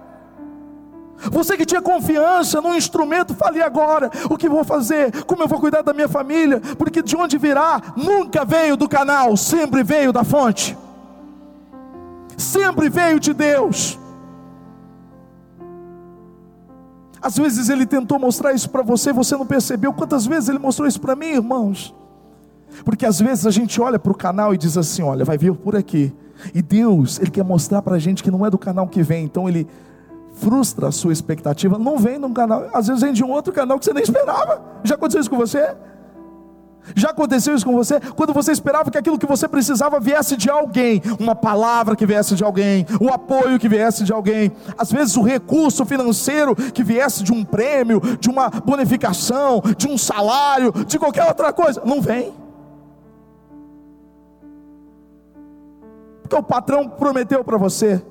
Você 1.31 1.57
que 1.57 1.65
tinha 1.65 1.81
confiança 1.81 2.61
no 2.61 2.75
instrumento, 2.75 3.35
fale 3.35 3.63
agora: 3.63 4.11
o 4.29 4.37
que 4.37 4.49
vou 4.49 4.65
fazer? 4.65 5.25
Como 5.25 5.43
eu 5.43 5.49
vou 5.49 5.61
cuidar 5.61 5.83
da 5.83 5.93
minha 5.95 6.09
família? 6.09 6.61
Porque 6.77 7.03
de 7.03 7.17
onde 7.17 7.39
virá 7.39 7.81
nunca 7.97 8.45
veio 8.45 8.77
do 8.77 8.89
canal, 8.89 9.37
sempre 9.37 9.83
veio 9.83 10.13
da 10.13 10.25
fonte, 10.25 10.77
sempre 12.37 12.89
veio 12.89 13.19
de 13.19 13.33
Deus. 13.33 13.99
Às 17.23 17.39
vezes 17.39 17.71
ele 17.71 17.87
tentou 17.87 18.19
mostrar 18.19 18.53
isso 18.53 18.69
para 18.69 18.83
você, 18.83 19.11
você 19.11 19.35
não 19.35 19.47
percebeu. 19.47 19.95
Quantas 19.95 20.27
vezes 20.27 20.51
ele 20.51 20.59
mostrou 20.59 20.87
isso 20.87 21.01
para 21.01 21.17
mim, 21.17 21.29
irmãos? 21.29 21.95
Porque 22.85 23.05
às 23.05 23.21
vezes 23.21 23.47
a 23.47 23.51
gente 23.51 23.81
olha 23.81 23.99
para 23.99 24.13
o 24.13 24.15
canal 24.15 24.55
e 24.55 24.59
diz 24.59 24.77
assim: 24.77 25.03
olha, 25.03 25.25
vai 25.25 25.37
vir 25.37 25.55
por 25.55 25.77
aqui. 25.77 26.13
E 26.55 26.63
Deus, 26.63 27.19
Ele 27.19 27.31
quer 27.31 27.45
mostrar 27.45 27.83
para 27.83 27.97
a 27.97 27.99
gente 27.99 28.23
que 28.23 28.31
não 28.31 28.45
é 28.45 28.51
do 28.51 28.59
canal 28.59 28.89
que 28.89 29.03
vem, 29.03 29.25
então 29.25 29.49
Ele 29.49 29.67
frustra 30.35 30.89
a 30.89 30.93
sua 30.93 31.13
expectativa. 31.13 31.79
Não 31.79 31.99
vem 31.99 32.19
num 32.19 32.33
canal, 32.33 32.69
às 32.73 32.87
vezes 32.87 33.03
vem 33.03 33.13
de 33.13 33.23
um 33.23 33.31
outro 33.31 33.53
canal 33.53 33.79
que 33.79 33.85
você 33.85 33.93
nem 33.93 34.03
esperava. 34.03 34.63
Já 34.83 34.95
aconteceu 34.95 35.21
isso 35.21 35.31
com 35.31 35.37
você? 35.37 35.75
Já 36.95 37.11
aconteceu 37.11 37.55
isso 37.55 37.65
com 37.65 37.73
você? 37.73 37.99
Quando 38.15 38.35
você 38.35 38.53
esperava 38.53 38.91
que 38.91 38.99
aquilo 38.99 39.19
que 39.19 39.27
você 39.27 39.49
precisava 39.49 39.99
viesse 39.99 40.37
de 40.37 40.51
alguém, 40.51 41.01
uma 41.19 41.35
palavra 41.35 41.97
que 41.97 42.05
viesse 42.05 42.35
de 42.35 42.45
alguém, 42.45 42.85
o 43.01 43.09
apoio 43.09 43.59
que 43.59 43.69
viesse 43.69 44.05
de 44.05 44.13
alguém, 44.13 44.53
às 44.77 44.93
vezes 44.93 45.17
o 45.17 45.23
recurso 45.23 45.87
financeiro 45.87 46.55
que 46.55 46.85
viesse 46.85 47.23
de 47.23 47.33
um 47.33 47.43
prêmio, 47.43 48.01
de 48.21 48.29
uma 48.29 48.51
bonificação, 48.51 49.63
de 49.79 49.89
um 49.89 49.97
salário, 49.97 50.73
de 50.87 50.99
qualquer 50.99 51.27
outra 51.27 51.53
coisa, 51.53 51.81
não 51.87 52.03
vem. 52.03 52.44
O 56.37 56.43
patrão 56.43 56.89
prometeu 56.89 57.45
para 57.45 57.57
você, 57.57 58.05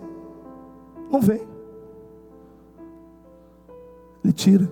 não 1.11 1.19
vem. 1.19 1.45
Ele 4.23 4.31
tira. 4.31 4.71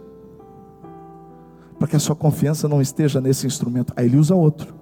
Para 1.78 1.88
que 1.88 1.96
a 1.98 2.00
sua 2.00 2.16
confiança 2.16 2.70
não 2.70 2.82
esteja 2.82 3.20
nesse 3.20 3.46
instrumento. 3.46 3.92
Aí 3.98 4.06
ele 4.06 4.16
usa 4.16 4.34
outro. 4.34 4.74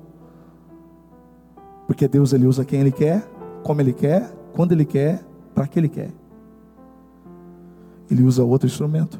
Porque 1.88 2.08
Deus 2.08 2.32
ele 2.32 2.45
usa 2.45 2.63
quem 2.63 2.82
ele 2.82 2.91
quer, 2.91 3.27
como 3.63 3.82
ele 3.82 3.91
quer, 3.91 4.32
quando 4.53 4.73
ele 4.73 4.86
quer, 4.86 5.25
para 5.55 5.67
que 5.67 5.79
ele 5.79 5.89
quer. 5.89 6.12
Ele 8.12 8.21
usa 8.21 8.43
outro 8.43 8.67
instrumento. 8.67 9.19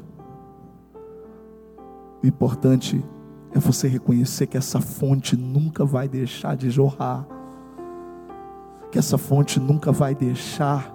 O 2.22 2.26
importante 2.26 3.04
é 3.52 3.58
você 3.58 3.88
reconhecer 3.88 4.46
que 4.46 4.56
essa 4.56 4.80
fonte 4.80 5.36
nunca 5.36 5.84
vai 5.84 6.06
deixar 6.06 6.56
de 6.56 6.70
jorrar 6.70 7.26
que 8.90 8.98
essa 8.98 9.16
fonte 9.16 9.60
nunca 9.60 9.92
vai 9.92 10.14
deixar 10.14 10.94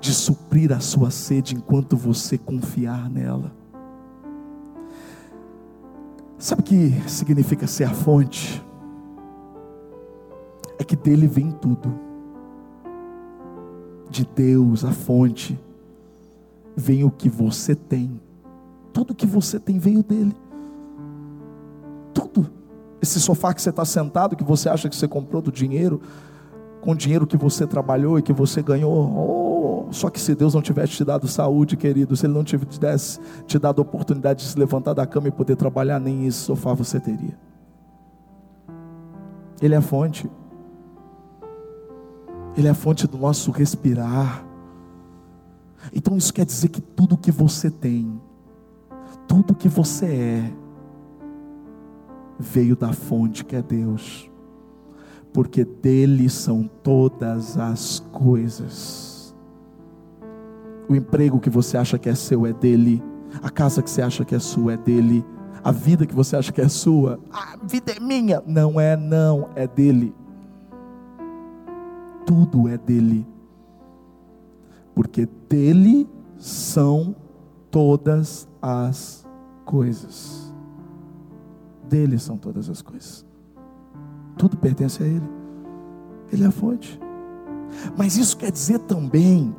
de 0.00 0.14
suprir 0.14 0.72
a 0.72 0.80
sua 0.80 1.10
sede 1.10 1.54
enquanto 1.54 1.96
você 1.96 2.38
confiar 2.38 3.10
nela. 3.10 3.52
Sabe 6.38 6.62
o 6.62 6.64
que 6.64 6.90
significa 7.06 7.66
ser 7.66 7.84
a 7.84 7.90
fonte? 7.90 8.64
É 10.78 10.84
que 10.84 10.96
dele 10.96 11.26
vem 11.26 11.50
tudo. 11.50 11.92
De 14.08 14.24
Deus, 14.24 14.82
a 14.82 14.90
fonte, 14.90 15.60
vem 16.74 17.04
o 17.04 17.10
que 17.10 17.28
você 17.28 17.74
tem. 17.74 18.18
Tudo 18.90 19.14
que 19.14 19.26
você 19.26 19.60
tem 19.60 19.78
veio 19.78 20.02
dele. 20.02 20.34
Tudo. 22.14 22.50
Esse 23.02 23.20
sofá 23.20 23.52
que 23.52 23.60
você 23.60 23.68
está 23.68 23.84
sentado, 23.84 24.34
que 24.34 24.42
você 24.42 24.70
acha 24.70 24.88
que 24.88 24.96
você 24.96 25.06
comprou 25.06 25.42
do 25.42 25.52
dinheiro, 25.52 26.00
com 26.80 26.92
o 26.92 26.94
dinheiro 26.94 27.26
que 27.26 27.36
você 27.36 27.66
trabalhou 27.66 28.18
e 28.18 28.22
que 28.22 28.32
você 28.32 28.62
ganhou. 28.62 29.86
Oh, 29.88 29.92
só 29.92 30.08
que 30.08 30.20
se 30.20 30.34
Deus 30.34 30.54
não 30.54 30.62
tivesse 30.62 30.94
te 30.94 31.04
dado 31.04 31.28
saúde, 31.28 31.76
querido, 31.76 32.16
se 32.16 32.26
Ele 32.26 32.34
não 32.34 32.44
tivesse 32.44 33.20
te 33.46 33.58
dado 33.58 33.80
a 33.80 33.82
oportunidade 33.82 34.44
de 34.44 34.50
se 34.50 34.58
levantar 34.58 34.94
da 34.94 35.06
cama 35.06 35.28
e 35.28 35.30
poder 35.30 35.56
trabalhar, 35.56 36.00
nem 36.00 36.26
esse 36.26 36.38
sofá 36.38 36.72
você 36.72 36.98
teria. 36.98 37.36
Ele 39.60 39.74
é 39.74 39.78
a 39.78 39.82
fonte. 39.82 40.30
Ele 42.56 42.66
é 42.66 42.70
a 42.70 42.74
fonte 42.74 43.06
do 43.06 43.18
nosso 43.18 43.50
respirar. 43.50 44.44
Então 45.94 46.16
isso 46.16 46.32
quer 46.32 46.46
dizer 46.46 46.68
que 46.68 46.80
tudo 46.80 47.16
que 47.16 47.30
você 47.30 47.70
tem, 47.70 48.20
tudo 49.26 49.54
que 49.54 49.68
você 49.68 50.06
é, 50.06 50.52
veio 52.38 52.74
da 52.74 52.92
fonte 52.92 53.44
que 53.44 53.56
é 53.56 53.62
Deus 53.62 54.29
porque 55.32 55.64
dele 55.64 56.28
são 56.28 56.68
todas 56.82 57.56
as 57.56 58.00
coisas. 58.12 59.34
O 60.88 60.94
emprego 60.94 61.38
que 61.38 61.50
você 61.50 61.76
acha 61.76 61.98
que 61.98 62.08
é 62.08 62.14
seu 62.14 62.46
é 62.46 62.52
dele, 62.52 63.02
a 63.42 63.50
casa 63.50 63.82
que 63.82 63.88
você 63.88 64.02
acha 64.02 64.24
que 64.24 64.34
é 64.34 64.38
sua 64.38 64.72
é 64.72 64.76
dele, 64.76 65.24
a 65.62 65.70
vida 65.70 66.06
que 66.06 66.14
você 66.14 66.36
acha 66.36 66.52
que 66.52 66.60
é 66.60 66.68
sua, 66.68 67.20
a 67.30 67.56
vida 67.62 67.92
é 67.92 68.00
minha. 68.00 68.42
Não 68.46 68.80
é, 68.80 68.96
não, 68.96 69.50
é 69.54 69.66
dele. 69.66 70.14
Tudo 72.26 72.68
é 72.68 72.78
dele, 72.78 73.26
porque 74.94 75.28
dele 75.48 76.08
são 76.38 77.14
todas 77.70 78.48
as 78.62 79.26
coisas. 79.64 80.52
Dele 81.88 82.18
são 82.18 82.36
todas 82.36 82.70
as 82.70 82.82
coisas. 82.82 83.26
Tudo 84.40 84.56
pertence 84.56 85.02
a 85.02 85.06
Ele. 85.06 85.30
Ele 86.32 86.44
é 86.44 86.46
a 86.46 86.50
fonte. 86.50 86.98
Mas 87.94 88.16
isso 88.16 88.38
quer 88.38 88.50
dizer 88.50 88.78
também 88.78 89.54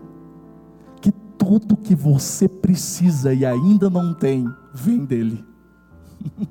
que 0.99 1.11
tudo 1.37 1.77
que 1.77 1.93
você 1.93 2.47
precisa 2.47 3.31
e 3.31 3.45
ainda 3.45 3.91
não 3.91 4.11
tem, 4.11 4.51
vem 4.73 5.05
dele. 5.05 5.45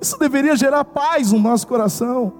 Isso 0.00 0.18
deveria 0.18 0.56
gerar 0.56 0.84
paz 0.84 1.32
no 1.32 1.38
nosso 1.38 1.66
coração. 1.66 2.32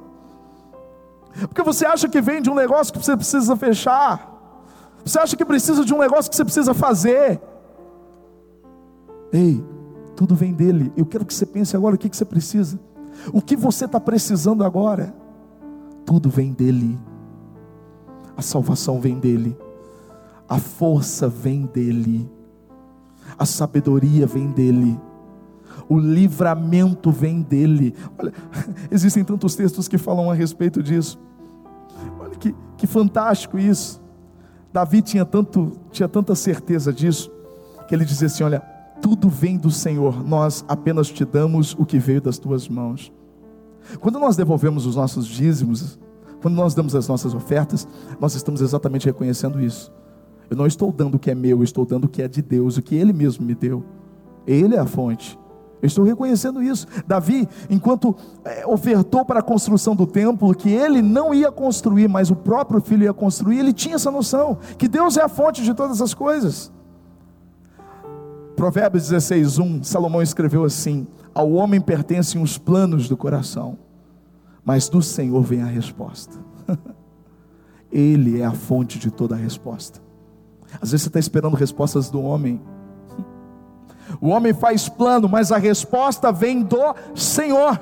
Porque 1.40 1.62
você 1.62 1.84
acha 1.84 2.08
que 2.08 2.20
vem 2.20 2.40
de 2.40 2.48
um 2.48 2.54
negócio 2.54 2.92
que 2.92 2.98
você 2.98 3.14
precisa 3.14 3.56
fechar. 3.56 4.30
Você 5.04 5.18
acha 5.18 5.36
que 5.36 5.44
precisa 5.44 5.84
de 5.84 5.92
um 5.92 5.98
negócio 5.98 6.30
que 6.30 6.36
você 6.36 6.44
precisa 6.44 6.72
fazer. 6.72 7.40
Ei, 9.32 9.62
tudo 10.16 10.34
vem 10.34 10.54
dele. 10.54 10.90
Eu 10.96 11.04
quero 11.04 11.26
que 11.26 11.34
você 11.34 11.44
pense 11.44 11.76
agora 11.76 11.96
o 11.96 11.98
que, 11.98 12.08
você 12.08 12.24
precisa. 12.24 12.78
O 13.32 13.40
que 13.40 13.56
você 13.56 13.84
está 13.84 14.00
precisando 14.00 14.64
agora, 14.64 15.14
tudo 16.04 16.30
vem 16.30 16.52
dEle. 16.52 16.98
A 18.36 18.42
salvação 18.42 19.00
vem 19.00 19.18
dEle, 19.18 19.56
a 20.48 20.58
força 20.58 21.28
vem 21.28 21.66
dEle, 21.66 22.30
a 23.38 23.44
sabedoria 23.44 24.26
vem 24.26 24.50
dEle, 24.50 24.98
o 25.88 25.98
livramento 25.98 27.10
vem 27.10 27.42
dEle. 27.42 27.94
Olha, 28.18 28.32
existem 28.90 29.22
tantos 29.24 29.54
textos 29.54 29.88
que 29.88 29.98
falam 29.98 30.30
a 30.30 30.34
respeito 30.34 30.82
disso. 30.82 31.20
Olha 32.18 32.30
que, 32.30 32.54
que 32.78 32.86
fantástico 32.86 33.58
isso. 33.58 34.00
Davi 34.72 35.02
tinha, 35.02 35.24
tanto, 35.24 35.72
tinha 35.90 36.08
tanta 36.08 36.34
certeza 36.34 36.92
disso, 36.92 37.30
que 37.88 37.94
ele 37.94 38.04
dizia 38.04 38.26
assim: 38.26 38.42
Olha, 38.44 38.62
tudo 39.00 39.28
vem 39.28 39.56
do 39.56 39.70
Senhor, 39.70 40.26
nós 40.26 40.64
apenas 40.68 41.08
te 41.08 41.24
damos 41.24 41.74
o 41.78 41.84
que 41.84 41.98
veio 41.98 42.20
das 42.20 42.38
tuas 42.38 42.68
mãos. 42.68 43.12
Quando 43.98 44.18
nós 44.18 44.36
devolvemos 44.36 44.86
os 44.86 44.96
nossos 44.96 45.26
dízimos, 45.26 45.98
quando 46.40 46.54
nós 46.54 46.74
damos 46.74 46.94
as 46.94 47.08
nossas 47.08 47.34
ofertas, 47.34 47.86
nós 48.20 48.34
estamos 48.34 48.60
exatamente 48.60 49.06
reconhecendo 49.06 49.60
isso. 49.60 49.92
Eu 50.48 50.56
não 50.56 50.66
estou 50.66 50.92
dando 50.92 51.14
o 51.14 51.18
que 51.18 51.30
é 51.30 51.34
meu, 51.34 51.58
eu 51.58 51.64
estou 51.64 51.84
dando 51.84 52.04
o 52.04 52.08
que 52.08 52.22
é 52.22 52.28
de 52.28 52.42
Deus, 52.42 52.76
o 52.76 52.82
que 52.82 52.94
Ele 52.94 53.12
mesmo 53.12 53.44
me 53.44 53.54
deu. 53.54 53.84
Ele 54.46 54.74
é 54.74 54.78
a 54.78 54.86
fonte. 54.86 55.38
Eu 55.82 55.86
estou 55.86 56.04
reconhecendo 56.04 56.62
isso. 56.62 56.86
Davi, 57.06 57.48
enquanto 57.68 58.14
é, 58.44 58.66
ofertou 58.66 59.24
para 59.24 59.40
a 59.40 59.42
construção 59.42 59.96
do 59.96 60.06
templo, 60.06 60.54
que 60.54 60.68
ele 60.68 61.00
não 61.00 61.32
ia 61.32 61.50
construir, 61.50 62.06
mas 62.06 62.30
o 62.30 62.36
próprio 62.36 62.80
filho 62.80 63.04
ia 63.04 63.14
construir, 63.14 63.58
ele 63.58 63.72
tinha 63.72 63.94
essa 63.94 64.10
noção, 64.10 64.58
que 64.76 64.86
Deus 64.86 65.16
é 65.16 65.22
a 65.22 65.28
fonte 65.28 65.62
de 65.62 65.72
todas 65.72 66.02
as 66.02 66.12
coisas. 66.12 66.70
Provérbios 68.60 69.08
16, 69.08 69.58
1, 69.58 69.84
Salomão 69.84 70.20
escreveu 70.20 70.64
assim: 70.64 71.06
Ao 71.34 71.50
homem 71.50 71.80
pertencem 71.80 72.42
os 72.42 72.58
planos 72.58 73.08
do 73.08 73.16
coração, 73.16 73.78
mas 74.62 74.86
do 74.86 75.00
Senhor 75.00 75.40
vem 75.40 75.62
a 75.62 75.64
resposta. 75.64 76.36
Ele 77.90 78.38
é 78.38 78.44
a 78.44 78.52
fonte 78.52 78.98
de 78.98 79.10
toda 79.10 79.34
a 79.34 79.38
resposta. 79.38 80.02
Às 80.74 80.90
vezes 80.90 81.04
você 81.04 81.08
está 81.08 81.18
esperando 81.18 81.56
respostas 81.56 82.10
do 82.10 82.20
homem. 82.20 82.60
O 84.20 84.28
homem 84.28 84.52
faz 84.52 84.90
plano, 84.90 85.26
mas 85.26 85.50
a 85.50 85.56
resposta 85.56 86.30
vem 86.30 86.62
do 86.62 86.94
Senhor. 87.14 87.80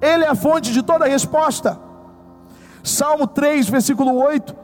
Ele 0.00 0.24
é 0.24 0.28
a 0.28 0.34
fonte 0.34 0.72
de 0.72 0.82
toda 0.82 1.04
a 1.04 1.08
resposta. 1.08 1.78
Salmo 2.82 3.26
3, 3.26 3.68
versículo 3.68 4.14
8. 4.14 4.63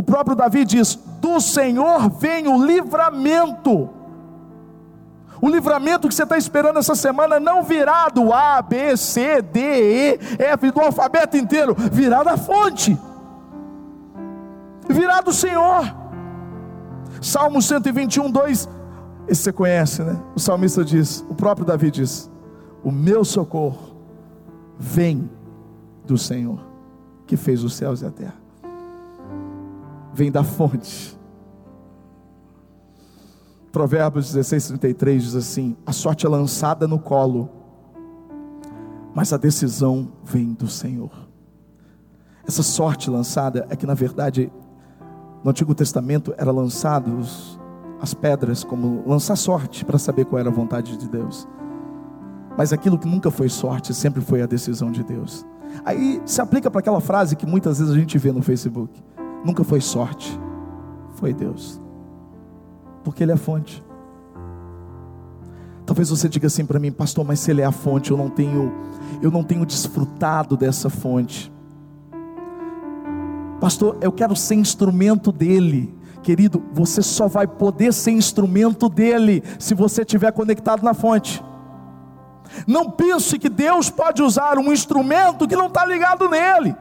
O 0.00 0.02
próprio 0.02 0.34
Davi 0.34 0.64
diz: 0.64 0.98
Do 1.20 1.38
Senhor 1.42 2.08
vem 2.08 2.48
o 2.48 2.64
livramento. 2.64 3.90
O 5.42 5.46
livramento 5.46 6.08
que 6.08 6.14
você 6.14 6.22
está 6.22 6.38
esperando 6.38 6.78
essa 6.78 6.94
semana 6.94 7.38
não 7.38 7.62
virá 7.62 8.08
do 8.08 8.32
A, 8.32 8.62
B, 8.62 8.96
C, 8.96 9.42
D, 9.42 9.60
E, 9.60 10.18
F, 10.42 10.70
do 10.70 10.80
alfabeto 10.80 11.36
inteiro, 11.36 11.76
virá 11.92 12.22
da 12.22 12.38
fonte, 12.38 12.98
virá 14.88 15.20
do 15.20 15.34
Senhor. 15.34 15.94
Salmo 17.20 17.60
121, 17.60 18.30
2, 18.30 18.68
esse 19.28 19.42
você 19.42 19.52
conhece, 19.52 20.02
né? 20.02 20.18
O 20.34 20.40
salmista 20.40 20.82
diz, 20.82 21.22
o 21.28 21.34
próprio 21.34 21.66
Davi 21.66 21.90
diz: 21.90 22.30
O 22.82 22.90
meu 22.90 23.22
socorro 23.22 23.96
vem 24.78 25.28
do 26.06 26.16
Senhor, 26.16 26.58
que 27.26 27.36
fez 27.36 27.62
os 27.62 27.74
céus 27.74 28.00
e 28.00 28.06
a 28.06 28.10
terra, 28.10 28.39
vem 30.12 30.30
da 30.30 30.42
fonte 30.42 31.18
Provérbios 33.72 34.32
16, 34.32 34.66
33 34.68 35.22
diz 35.22 35.34
assim: 35.34 35.76
A 35.86 35.92
sorte 35.92 36.26
é 36.26 36.28
lançada 36.28 36.88
no 36.88 36.98
colo, 36.98 37.48
mas 39.14 39.32
a 39.32 39.36
decisão 39.36 40.08
vem 40.24 40.52
do 40.52 40.68
Senhor. 40.68 41.10
Essa 42.46 42.62
sorte 42.62 43.08
lançada 43.08 43.66
é 43.70 43.76
que, 43.76 43.86
na 43.86 43.94
verdade, 43.94 44.50
no 45.44 45.50
Antigo 45.50 45.74
Testamento 45.74 46.34
era 46.36 46.50
lançados 46.50 47.60
as 48.00 48.12
pedras 48.12 48.64
como 48.64 49.04
lançar 49.06 49.36
sorte 49.36 49.84
para 49.84 49.98
saber 49.98 50.24
qual 50.24 50.40
era 50.40 50.48
a 50.48 50.52
vontade 50.52 50.96
de 50.96 51.08
Deus. 51.08 51.46
Mas 52.58 52.72
aquilo 52.72 52.98
que 52.98 53.06
nunca 53.06 53.30
foi 53.30 53.48
sorte 53.48 53.94
sempre 53.94 54.20
foi 54.20 54.42
a 54.42 54.46
decisão 54.46 54.90
de 54.90 55.04
Deus. 55.04 55.46
Aí 55.84 56.20
se 56.26 56.40
aplica 56.40 56.68
para 56.68 56.80
aquela 56.80 57.00
frase 57.00 57.36
que 57.36 57.46
muitas 57.46 57.78
vezes 57.78 57.94
a 57.94 57.96
gente 57.96 58.18
vê 58.18 58.32
no 58.32 58.42
Facebook: 58.42 59.00
nunca 59.44 59.64
foi 59.64 59.80
sorte, 59.80 60.38
foi 61.16 61.32
Deus 61.32 61.80
porque 63.02 63.22
Ele 63.22 63.32
é 63.32 63.36
fonte. 63.36 63.82
Talvez 65.86 66.10
você 66.10 66.28
diga 66.28 66.46
assim 66.46 66.64
para 66.64 66.78
mim, 66.78 66.92
pastor, 66.92 67.24
mas 67.24 67.40
se 67.40 67.50
Ele 67.50 67.62
é 67.62 67.64
a 67.64 67.72
fonte, 67.72 68.10
eu 68.10 68.16
não 68.16 68.28
tenho, 68.28 68.72
eu 69.20 69.30
não 69.30 69.42
tenho 69.42 69.66
desfrutado 69.66 70.56
dessa 70.56 70.88
fonte. 70.88 71.52
Pastor, 73.60 73.98
eu 74.00 74.12
quero 74.12 74.36
ser 74.36 74.54
instrumento 74.54 75.32
dele. 75.32 75.94
Querido, 76.22 76.62
você 76.72 77.02
só 77.02 77.26
vai 77.26 77.46
poder 77.46 77.92
ser 77.92 78.12
instrumento 78.12 78.88
dele 78.88 79.42
se 79.58 79.74
você 79.74 80.02
estiver 80.02 80.32
conectado 80.32 80.82
na 80.82 80.94
fonte. 80.94 81.42
Não 82.66 82.90
pense 82.90 83.38
que 83.38 83.48
Deus 83.48 83.90
pode 83.90 84.22
usar 84.22 84.58
um 84.58 84.72
instrumento 84.72 85.46
que 85.46 85.56
não 85.56 85.66
está 85.66 85.84
ligado 85.84 86.28
nele. 86.28 86.74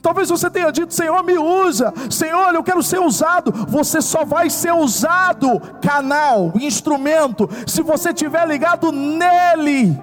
Talvez 0.00 0.28
você 0.28 0.48
tenha 0.48 0.70
dito, 0.70 0.94
Senhor, 0.94 1.22
me 1.24 1.38
usa, 1.38 1.92
Senhor, 2.10 2.54
eu 2.54 2.62
quero 2.62 2.82
ser 2.82 3.00
usado. 3.00 3.52
Você 3.68 4.00
só 4.00 4.24
vai 4.24 4.48
ser 4.48 4.72
usado, 4.72 5.60
canal, 5.82 6.52
instrumento, 6.56 7.48
se 7.66 7.82
você 7.82 8.10
estiver 8.10 8.46
ligado 8.46 8.92
nele. 8.92 9.98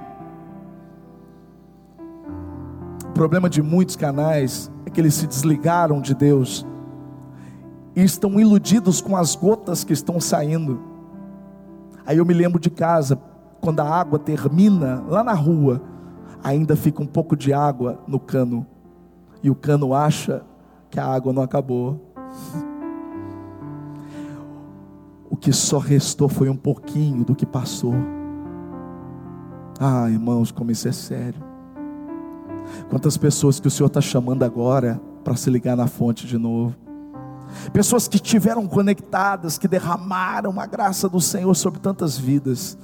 O 3.05 3.11
problema 3.13 3.49
de 3.49 3.61
muitos 3.61 3.95
canais 3.95 4.69
é 4.85 4.89
que 4.89 4.99
eles 4.99 5.13
se 5.13 5.25
desligaram 5.25 6.01
de 6.01 6.13
Deus 6.13 6.65
e 7.95 8.03
estão 8.03 8.37
iludidos 8.37 8.99
com 8.99 9.15
as 9.15 9.35
gotas 9.35 9.85
que 9.85 9.93
estão 9.93 10.19
saindo. 10.19 10.81
Aí 12.05 12.17
eu 12.17 12.25
me 12.25 12.33
lembro 12.33 12.59
de 12.59 12.69
casa, 12.69 13.17
quando 13.61 13.79
a 13.79 13.89
água 13.89 14.19
termina 14.19 15.01
lá 15.07 15.23
na 15.23 15.33
rua, 15.33 15.81
ainda 16.43 16.75
fica 16.75 17.01
um 17.01 17.07
pouco 17.07 17.37
de 17.37 17.53
água 17.53 18.03
no 18.05 18.19
cano 18.19 18.67
e 19.45 19.49
o 19.51 19.53
cano 19.53 19.93
acha 19.93 20.41
que 20.89 20.99
a 20.99 21.05
água 21.05 21.31
não 21.31 21.43
acabou. 21.43 22.01
O 25.29 25.37
que 25.37 25.53
só 25.53 25.77
restou 25.77 26.27
foi 26.27 26.49
um 26.49 26.57
pouquinho 26.57 27.23
do 27.23 27.35
que 27.35 27.45
passou. 27.45 27.93
Ah, 29.79 30.09
irmãos, 30.09 30.51
como 30.51 30.71
isso 30.71 30.87
é 30.87 30.91
sério. 30.91 31.39
Quantas 32.89 33.17
pessoas 33.17 33.59
que 33.59 33.67
o 33.67 33.69
Senhor 33.69 33.85
está 33.85 34.01
chamando 34.01 34.41
agora 34.41 34.99
para 35.23 35.35
se 35.35 35.47
ligar 35.51 35.77
na 35.77 35.85
fonte 35.85 36.25
de 36.25 36.39
novo. 36.39 36.75
Pessoas 37.71 38.07
que 38.07 38.15
estiveram 38.15 38.65
conectadas, 38.65 39.59
que 39.59 39.67
derramaram 39.67 40.59
a 40.59 40.65
graça 40.65 41.07
do 41.07 41.21
Senhor 41.21 41.53
sobre 41.53 41.79
tantas 41.79 42.17
vidas, 42.17 42.75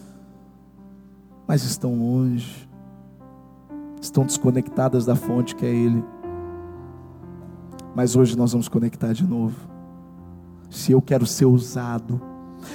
mas 1.47 1.63
estão 1.63 1.95
longe, 1.95 2.69
estão 3.99 4.23
desconectadas 4.23 5.07
da 5.07 5.15
fonte 5.15 5.55
que 5.55 5.65
é 5.65 5.69
Ele. 5.69 6.05
Mas 7.95 8.15
hoje 8.15 8.37
nós 8.37 8.51
vamos 8.51 8.67
conectar 8.67 9.13
de 9.13 9.25
novo. 9.25 9.55
Se 10.69 10.91
eu 10.91 11.01
quero 11.01 11.25
ser 11.25 11.45
usado, 11.45 12.21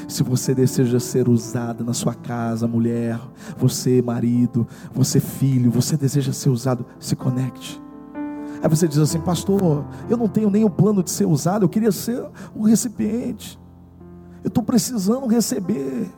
se 0.09 0.23
você 0.23 0.55
deseja 0.55 1.01
ser 1.01 1.29
usado 1.29 1.85
na 1.85 1.95
sua 1.95 2.15
casa, 2.15 2.67
mulher, 2.67 3.19
você 3.57 4.03
marido, 4.03 4.67
você 4.93 5.21
filho, 5.21 5.71
você 5.71 5.97
deseja 5.97 6.33
ser 6.33 6.51
usado, 6.51 6.85
se 6.99 7.17
conecte. 7.17 7.81
Aí 8.63 8.69
você 8.69 8.89
diz 8.89 8.99
assim, 8.99 9.21
pastor, 9.21 9.85
eu 10.09 10.17
não 10.17 10.29
tenho 10.29 10.51
nem 10.51 10.65
o 10.65 10.71
plano 10.71 11.03
de 11.03 11.11
ser 11.11 11.27
usado, 11.27 11.65
eu 11.65 11.69
queria 11.69 11.93
ser 11.93 12.25
o 12.55 12.65
recipiente. 12.65 13.59
Eu 14.43 14.49
estou 14.49 14.63
precisando 14.63 15.27
receber. 15.27 16.11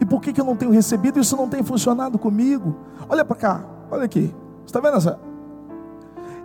E 0.00 0.04
por 0.04 0.20
que, 0.20 0.32
que 0.32 0.40
eu 0.40 0.44
não 0.44 0.56
tenho 0.56 0.70
recebido? 0.70 1.18
Isso 1.18 1.36
não 1.36 1.48
tem 1.48 1.62
funcionado 1.62 2.18
comigo. 2.18 2.76
Olha 3.08 3.24
para 3.24 3.36
cá, 3.36 3.64
olha 3.90 4.04
aqui. 4.04 4.34
Está 4.66 4.80
vendo 4.80 4.96
essa? 4.96 5.27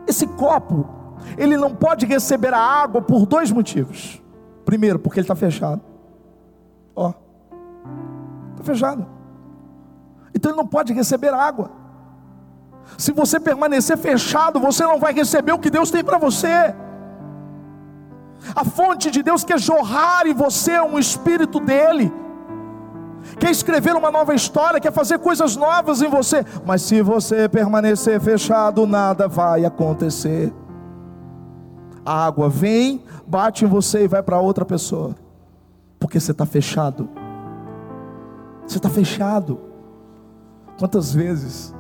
Esse 0.08 0.28
copo, 0.28 0.88
ele 1.38 1.58
não 1.58 1.74
pode 1.74 2.06
receber 2.06 2.54
a 2.54 2.60
água 2.60 3.02
por 3.02 3.26
dois 3.26 3.52
motivos. 3.52 4.22
Primeiro, 4.66 5.00
porque 5.00 5.20
ele 5.20 5.26
está 5.26 5.36
fechado. 5.36 5.82
Ó, 6.96 7.14
está 8.52 8.64
fechado. 8.64 9.06
Então 10.34 10.52
ele 10.52 10.58
não 10.58 10.68
pode 10.68 10.94
receber 10.94 11.34
água. 11.34 11.72
Se 12.98 13.12
você 13.12 13.40
permanecer 13.40 13.98
fechado, 13.98 14.60
você 14.60 14.84
não 14.84 15.00
vai 15.00 15.14
receber 15.14 15.54
o 15.54 15.60
que 15.60 15.70
Deus 15.70 15.90
tem 15.90 16.04
para 16.04 16.18
você. 16.18 16.76
A 18.56 18.66
fonte 18.66 19.10
de 19.10 19.24
Deus 19.24 19.44
quer 19.44 19.58
jorrar 19.58 20.28
em 20.28 20.34
você 20.34 20.80
um 20.82 21.00
espírito 21.00 21.60
dele 21.60 22.12
quer 23.40 23.52
escrever 23.52 23.96
uma 23.96 24.12
nova 24.12 24.34
história, 24.34 24.80
quer 24.80 24.92
fazer 24.92 25.20
coisas 25.20 25.56
novas 25.56 26.02
em 26.02 26.10
você, 26.10 26.46
mas 26.66 26.82
se 26.82 27.02
você 27.02 27.48
permanecer 27.48 28.20
fechado, 28.20 28.86
nada 28.86 29.28
vai 29.28 29.66
acontecer. 29.66 30.54
A 32.06 32.26
água 32.26 32.50
vem, 32.50 33.04
bate 33.26 33.66
em 33.66 33.68
você 33.68 34.04
e 34.04 34.08
vai 34.08 34.22
para 34.22 34.40
outra 34.40 34.66
pessoa, 34.66 35.16
porque 36.00 36.20
você 36.20 36.32
está 36.32 36.46
fechado. 36.46 37.10
Você 38.68 38.78
está 38.78 38.90
fechado. 38.90 39.60
Quantas 40.78 41.14
vezes 41.14 41.74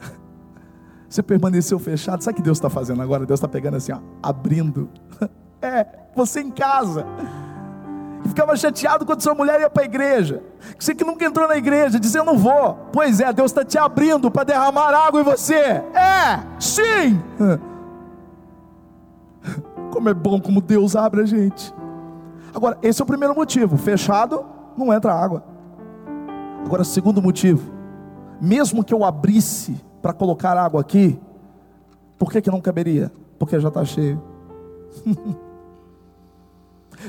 você 1.08 1.22
permaneceu 1.22 1.78
fechado? 1.78 2.22
Sabe 2.22 2.34
o 2.34 2.36
que 2.36 2.42
Deus 2.42 2.58
está 2.58 2.70
fazendo 2.70 3.02
agora? 3.02 3.26
Deus 3.26 3.38
está 3.38 3.48
pegando 3.48 3.76
assim, 3.76 3.92
ó, 3.92 3.98
abrindo. 4.22 4.88
É, 5.64 5.86
você 6.16 6.40
em 6.40 6.50
casa 6.50 7.06
e 8.24 8.28
ficava 8.28 8.56
chateado 8.56 9.04
quando 9.04 9.20
sua 9.20 9.34
mulher 9.34 9.60
ia 9.60 9.70
para 9.70 9.82
a 9.82 9.84
igreja. 9.84 10.42
Você 10.78 10.94
que 10.94 11.04
nunca 11.04 11.24
entrou 11.24 11.48
na 11.48 11.56
igreja, 11.56 12.00
eu 12.14 12.24
não 12.24 12.38
vou. 12.38 12.88
Pois 12.92 13.20
é, 13.20 13.32
Deus 13.32 13.50
está 13.50 13.64
te 13.64 13.78
abrindo 13.78 14.30
para 14.30 14.44
derramar 14.44 14.94
água 14.94 15.20
em 15.20 15.24
você. 15.24 15.54
É, 15.54 16.40
sim. 16.58 17.20
Como 19.92 20.08
é 20.08 20.14
bom 20.14 20.40
como 20.40 20.62
Deus 20.62 20.96
abre 20.96 21.20
a 21.20 21.26
gente. 21.26 21.72
Agora, 22.54 22.78
esse 22.82 23.02
é 23.02 23.04
o 23.04 23.06
primeiro 23.06 23.34
motivo. 23.34 23.76
Fechado, 23.76 24.42
não 24.76 24.92
entra 24.92 25.12
água. 25.12 25.44
Agora, 26.64 26.82
segundo 26.82 27.20
motivo. 27.20 27.70
Mesmo 28.40 28.82
que 28.82 28.94
eu 28.94 29.04
abrisse 29.04 29.76
para 30.00 30.14
colocar 30.14 30.56
água 30.56 30.80
aqui, 30.80 31.20
por 32.18 32.32
que, 32.32 32.40
que 32.40 32.50
não 32.50 32.60
caberia? 32.60 33.12
Porque 33.38 33.60
já 33.60 33.68
está 33.68 33.84
cheio. 33.84 34.20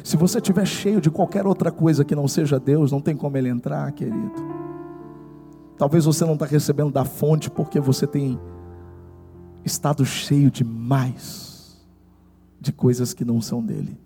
Se 0.04 0.18
você 0.18 0.40
estiver 0.40 0.66
cheio 0.66 1.00
de 1.00 1.10
qualquer 1.10 1.48
outra 1.48 1.72
coisa 1.72 2.04
que 2.04 2.14
não 2.14 2.28
seja 2.28 2.60
Deus, 2.60 2.92
não 2.92 3.00
tem 3.00 3.16
como 3.16 3.38
ele 3.38 3.48
entrar, 3.48 3.90
querido. 3.94 4.34
Talvez 5.78 6.04
você 6.04 6.26
não 6.26 6.34
está 6.34 6.46
recebendo 6.46 6.92
da 6.92 7.06
fonte 7.06 7.50
porque 7.50 7.80
você 7.80 8.06
tem 8.06 8.38
estado 9.64 10.06
cheio 10.06 10.52
demais 10.52 11.82
de 12.60 12.74
coisas 12.74 13.14
que 13.14 13.24
não 13.24 13.40
são 13.40 13.64
dele. 13.64 13.98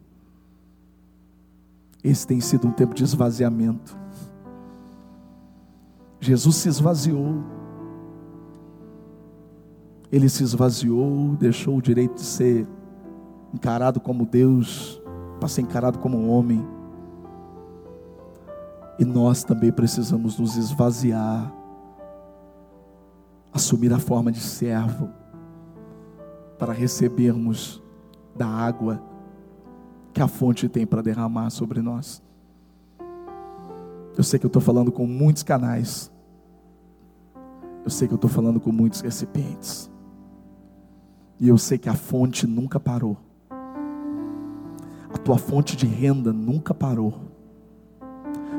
Esse 2.03 2.27
tem 2.27 2.39
sido 2.39 2.67
um 2.67 2.71
tempo 2.71 2.93
de 2.93 3.03
esvaziamento. 3.03 3.97
Jesus 6.19 6.57
se 6.57 6.69
esvaziou. 6.69 7.43
Ele 10.11 10.29
se 10.29 10.43
esvaziou, 10.43 11.35
deixou 11.35 11.77
o 11.77 11.81
direito 11.81 12.15
de 12.15 12.21
ser 12.21 12.67
encarado 13.53 13.99
como 13.99 14.25
Deus, 14.25 15.01
para 15.39 15.47
ser 15.47 15.61
encarado 15.61 15.99
como 15.99 16.17
um 16.17 16.29
homem. 16.29 16.65
E 18.99 19.05
nós 19.05 19.43
também 19.43 19.71
precisamos 19.71 20.39
nos 20.39 20.55
esvaziar, 20.55 21.53
assumir 23.53 23.93
a 23.93 23.99
forma 23.99 24.31
de 24.31 24.39
servo, 24.39 25.09
para 26.57 26.73
recebermos 26.73 27.81
da 28.35 28.47
água 28.47 29.01
que 30.13 30.21
a 30.21 30.27
fonte 30.27 30.67
tem 30.67 30.85
para 30.85 31.03
derramar 31.03 31.51
sobre 31.51 31.81
nós. 31.81 32.23
Eu 34.17 34.23
sei 34.23 34.39
que 34.39 34.45
eu 34.45 34.49
estou 34.49 34.61
falando 34.61 34.91
com 34.91 35.05
muitos 35.05 35.43
canais, 35.43 36.11
eu 37.83 37.91
sei 37.91 38.07
que 38.07 38.15
eu 38.15 38.17
estou 38.17 38.29
falando 38.29 38.59
com 38.59 38.71
muitos 38.71 39.01
recipientes, 39.01 39.91
e 41.39 41.47
eu 41.47 41.57
sei 41.57 41.77
que 41.77 41.87
a 41.87 41.93
fonte 41.93 42.47
nunca 42.47 42.79
parou, 42.79 43.15
a 45.13 45.17
tua 45.17 45.37
fonte 45.37 45.75
de 45.75 45.85
renda 45.85 46.33
nunca 46.33 46.73
parou. 46.73 47.13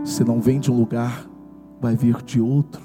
Se 0.04 0.24
não 0.24 0.40
vem 0.40 0.58
de 0.58 0.70
um 0.70 0.76
lugar, 0.76 1.28
vai 1.80 1.96
vir 1.96 2.22
de 2.22 2.40
outro, 2.40 2.82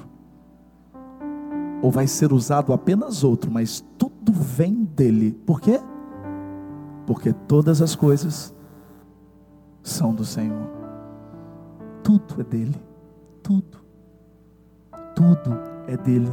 ou 1.81 1.91
vai 1.91 2.07
ser 2.07 2.31
usado 2.31 2.71
apenas 2.71 3.23
outro, 3.23 3.51
mas 3.51 3.83
tudo 3.97 4.31
vem 4.31 4.83
dele. 4.85 5.33
Por 5.45 5.59
quê? 5.59 5.79
Porque 7.05 7.33
todas 7.33 7.81
as 7.81 7.95
coisas 7.95 8.55
são 9.81 10.13
do 10.13 10.23
Senhor. 10.23 10.69
Tudo 12.01 12.39
é 12.39 12.43
dele. 12.43 12.81
Tudo. 13.41 13.79
Tudo 15.13 15.59
é 15.87 15.97
dele. 15.97 16.31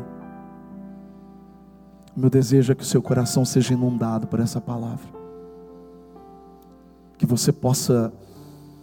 Meu 2.16 2.30
desejo 2.30 2.72
é 2.72 2.74
que 2.74 2.82
o 2.82 2.86
seu 2.86 3.02
coração 3.02 3.44
seja 3.44 3.74
inundado 3.74 4.26
por 4.26 4.40
essa 4.40 4.60
palavra. 4.60 5.19
Que 7.20 7.26
você 7.26 7.52
possa 7.52 8.10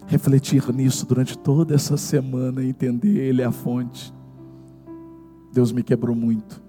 refletir 0.06 0.72
nisso 0.72 1.08
durante 1.08 1.36
toda 1.36 1.74
essa 1.74 1.98
semana 1.98 2.62
e 2.62 2.70
entender 2.70 3.18
Ele 3.18 3.42
é 3.42 3.46
a 3.46 3.52
fonte. 3.52 4.14
Deus 5.52 5.72
me 5.72 5.82
quebrou 5.82 6.16
muito. 6.16 6.62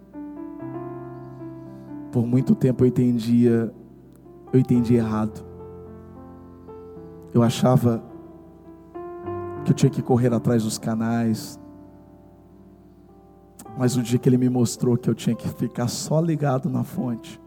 Por 2.10 2.26
muito 2.26 2.54
tempo 2.54 2.84
eu 2.84 2.88
entendia, 2.88 3.70
eu 4.50 4.58
entendi 4.58 4.94
errado. 4.94 5.44
Eu 7.34 7.42
achava 7.42 8.02
que 9.62 9.72
eu 9.72 9.76
tinha 9.76 9.90
que 9.90 10.00
correr 10.00 10.32
atrás 10.32 10.64
dos 10.64 10.78
canais. 10.78 11.60
Mas 13.76 13.94
o 13.94 14.02
dia 14.02 14.18
que 14.18 14.26
ele 14.26 14.38
me 14.38 14.48
mostrou 14.48 14.96
que 14.96 15.10
eu 15.10 15.14
tinha 15.14 15.36
que 15.36 15.46
ficar 15.50 15.88
só 15.88 16.18
ligado 16.18 16.70
na 16.70 16.82
fonte, 16.82 17.38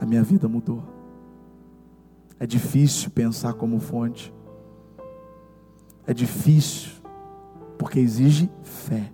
a 0.00 0.04
minha 0.04 0.24
vida 0.24 0.48
mudou. 0.48 0.97
É 2.38 2.46
difícil 2.46 3.10
pensar 3.10 3.54
como 3.54 3.80
fonte. 3.80 4.32
É 6.06 6.14
difícil, 6.14 6.92
porque 7.76 7.98
exige 7.98 8.50
fé. 8.62 9.12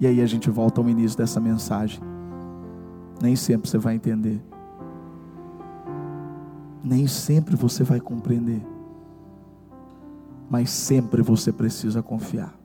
E 0.00 0.06
aí 0.06 0.20
a 0.20 0.26
gente 0.26 0.50
volta 0.50 0.80
ao 0.80 0.88
início 0.88 1.16
dessa 1.16 1.40
mensagem. 1.40 2.00
Nem 3.20 3.34
sempre 3.34 3.68
você 3.68 3.78
vai 3.78 3.94
entender 3.94 4.42
nem 6.86 7.08
sempre 7.08 7.56
você 7.56 7.82
vai 7.82 7.98
compreender, 7.98 8.64
mas 10.48 10.70
sempre 10.70 11.20
você 11.20 11.52
precisa 11.52 12.00
confiar. 12.00 12.56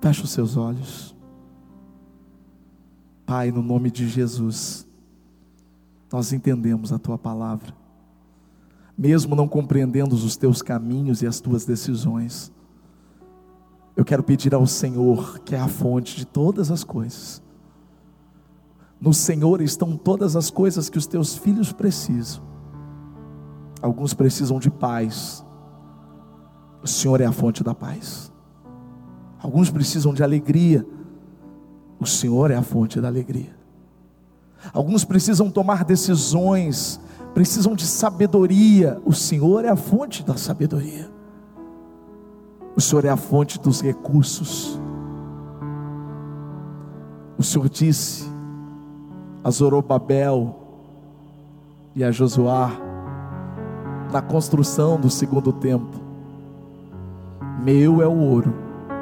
Feche 0.00 0.22
os 0.22 0.30
seus 0.30 0.56
olhos. 0.56 1.16
Pai, 3.26 3.50
no 3.50 3.62
nome 3.62 3.90
de 3.90 4.08
Jesus, 4.08 4.85
nós 6.12 6.32
entendemos 6.32 6.92
a 6.92 6.98
tua 6.98 7.18
palavra, 7.18 7.74
mesmo 8.96 9.34
não 9.34 9.48
compreendendo 9.48 10.14
os 10.14 10.36
teus 10.36 10.62
caminhos 10.62 11.22
e 11.22 11.26
as 11.26 11.40
tuas 11.40 11.64
decisões. 11.64 12.52
Eu 13.96 14.04
quero 14.04 14.22
pedir 14.22 14.54
ao 14.54 14.66
Senhor, 14.66 15.40
que 15.40 15.54
é 15.54 15.60
a 15.60 15.68
fonte 15.68 16.16
de 16.16 16.26
todas 16.26 16.70
as 16.70 16.84
coisas, 16.84 17.42
no 19.00 19.12
Senhor 19.12 19.60
estão 19.60 19.96
todas 19.96 20.36
as 20.36 20.50
coisas 20.50 20.88
que 20.88 20.98
os 20.98 21.06
teus 21.06 21.36
filhos 21.36 21.72
precisam. 21.72 22.42
Alguns 23.82 24.14
precisam 24.14 24.58
de 24.58 24.70
paz. 24.70 25.44
O 26.82 26.86
Senhor 26.86 27.20
é 27.20 27.26
a 27.26 27.32
fonte 27.32 27.62
da 27.62 27.74
paz. 27.74 28.32
Alguns 29.38 29.70
precisam 29.70 30.14
de 30.14 30.22
alegria. 30.22 30.86
O 32.00 32.06
Senhor 32.06 32.50
é 32.50 32.56
a 32.56 32.62
fonte 32.62 33.00
da 33.00 33.08
alegria. 33.08 33.55
Alguns 34.72 35.04
precisam 35.04 35.50
tomar 35.50 35.84
decisões, 35.84 37.00
precisam 37.34 37.74
de 37.74 37.86
sabedoria. 37.86 39.00
O 39.04 39.12
Senhor 39.12 39.64
é 39.64 39.68
a 39.68 39.76
fonte 39.76 40.22
da 40.22 40.36
sabedoria. 40.36 41.10
O 42.76 42.80
Senhor 42.80 43.04
é 43.04 43.08
a 43.08 43.16
fonte 43.16 43.58
dos 43.58 43.80
recursos. 43.80 44.80
O 47.38 47.42
Senhor 47.42 47.68
disse: 47.68 48.24
a 49.42 49.50
Zorobabel 49.50 50.56
e 51.94 52.02
a 52.02 52.10
Josuá 52.10 52.72
na 54.12 54.20
construção 54.22 55.00
do 55.00 55.10
segundo 55.10 55.52
templo. 55.52 56.00
Meu 57.62 58.02
é 58.02 58.06
o 58.06 58.18
ouro 58.18 58.54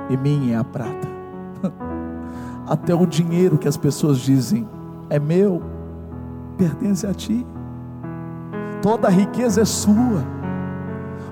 e 0.08 0.16
minha 0.16 0.54
é 0.54 0.58
a 0.58 0.64
prata. 0.64 1.08
Até 2.66 2.94
o 2.94 3.06
dinheiro 3.06 3.58
que 3.58 3.68
as 3.68 3.76
pessoas 3.76 4.18
dizem 4.18 4.68
é 5.14 5.18
meu, 5.20 5.62
pertence 6.58 7.06
a 7.06 7.14
ti. 7.14 7.46
Toda 8.82 9.06
a 9.06 9.10
riqueza 9.10 9.60
é 9.60 9.64
sua. 9.64 10.24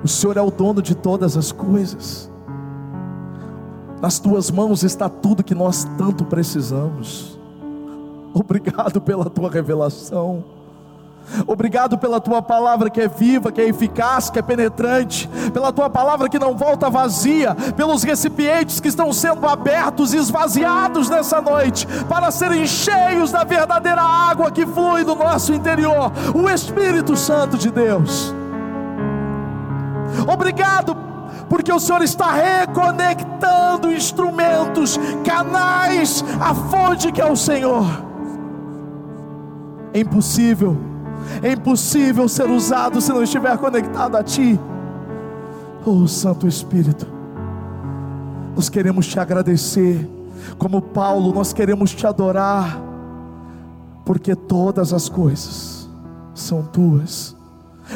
O 0.04 0.08
Senhor 0.08 0.36
é 0.36 0.40
o 0.40 0.52
dono 0.52 0.80
de 0.80 0.94
todas 0.94 1.36
as 1.36 1.50
coisas. 1.50 2.30
Nas 4.00 4.20
tuas 4.20 4.52
mãos 4.52 4.84
está 4.84 5.08
tudo 5.08 5.42
que 5.42 5.54
nós 5.54 5.84
tanto 5.98 6.24
precisamos. 6.24 7.36
Obrigado 8.32 9.00
pela 9.00 9.24
tua 9.28 9.50
revelação. 9.50 10.44
Obrigado 11.46 11.96
pela 11.96 12.20
tua 12.20 12.42
palavra 12.42 12.90
que 12.90 13.00
é 13.00 13.08
viva, 13.08 13.50
que 13.50 13.60
é 13.60 13.68
eficaz, 13.68 14.28
que 14.30 14.38
é 14.38 14.42
penetrante, 14.42 15.28
pela 15.52 15.72
tua 15.72 15.88
palavra 15.88 16.28
que 16.28 16.38
não 16.38 16.56
volta 16.56 16.90
vazia, 16.90 17.54
pelos 17.76 18.02
recipientes 18.02 18.80
que 18.80 18.88
estão 18.88 19.12
sendo 19.12 19.46
abertos 19.46 20.12
e 20.12 20.18
esvaziados 20.18 21.08
nessa 21.08 21.40
noite, 21.40 21.86
para 22.08 22.30
serem 22.30 22.66
cheios 22.66 23.30
da 23.30 23.44
verdadeira 23.44 24.02
água 24.02 24.50
que 24.50 24.66
flui 24.66 25.04
do 25.04 25.14
nosso 25.14 25.52
interior, 25.52 26.12
o 26.34 26.48
Espírito 26.48 27.16
Santo 27.16 27.56
de 27.56 27.70
Deus. 27.70 28.34
Obrigado 30.26 30.96
porque 31.48 31.72
o 31.72 31.80
Senhor 31.80 32.02
está 32.02 32.32
reconectando 32.32 33.92
instrumentos, 33.92 34.98
canais, 35.24 36.24
a 36.40 36.54
fonte 36.54 37.12
que 37.12 37.20
é 37.20 37.26
o 37.26 37.36
Senhor. 37.36 37.84
É 39.92 40.00
impossível, 40.00 40.91
é 41.42 41.52
impossível 41.52 42.28
ser 42.28 42.48
usado 42.50 43.00
se 43.00 43.12
não 43.12 43.22
estiver 43.22 43.56
conectado 43.58 44.16
a 44.16 44.22
Ti. 44.22 44.58
Oh 45.84 46.06
Santo 46.06 46.46
Espírito, 46.46 47.06
nós 48.54 48.68
queremos 48.68 49.06
te 49.06 49.18
agradecer, 49.18 50.08
como 50.58 50.80
Paulo, 50.80 51.32
nós 51.32 51.52
queremos 51.52 51.92
te 51.92 52.06
adorar, 52.06 52.80
porque 54.04 54.34
todas 54.34 54.92
as 54.92 55.08
coisas 55.08 55.88
são 56.34 56.62
tuas, 56.62 57.36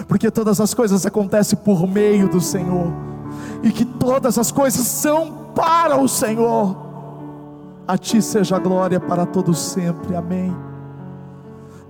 porque 0.08 0.30
todas 0.30 0.60
as 0.60 0.74
coisas 0.74 1.06
acontecem 1.06 1.58
por 1.58 1.86
meio 1.86 2.28
do 2.28 2.40
Senhor, 2.40 2.92
e 3.62 3.70
que 3.70 3.84
todas 3.84 4.38
as 4.38 4.50
coisas 4.50 4.86
são 4.86 5.46
para 5.54 5.96
o 5.96 6.08
Senhor. 6.08 6.76
A 7.86 7.96
Ti 7.96 8.20
seja 8.20 8.56
a 8.56 8.58
glória 8.58 8.98
para 8.98 9.24
todos 9.24 9.58
sempre. 9.58 10.16
Amém. 10.16 10.54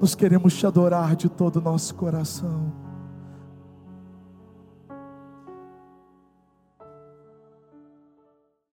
Nós 0.01 0.15
queremos 0.15 0.55
te 0.55 0.67
adorar 0.67 1.17
de 1.17 1.29
todo 1.29 1.57
o 1.57 1.63
nosso 1.63 1.95
coração. 1.95 2.86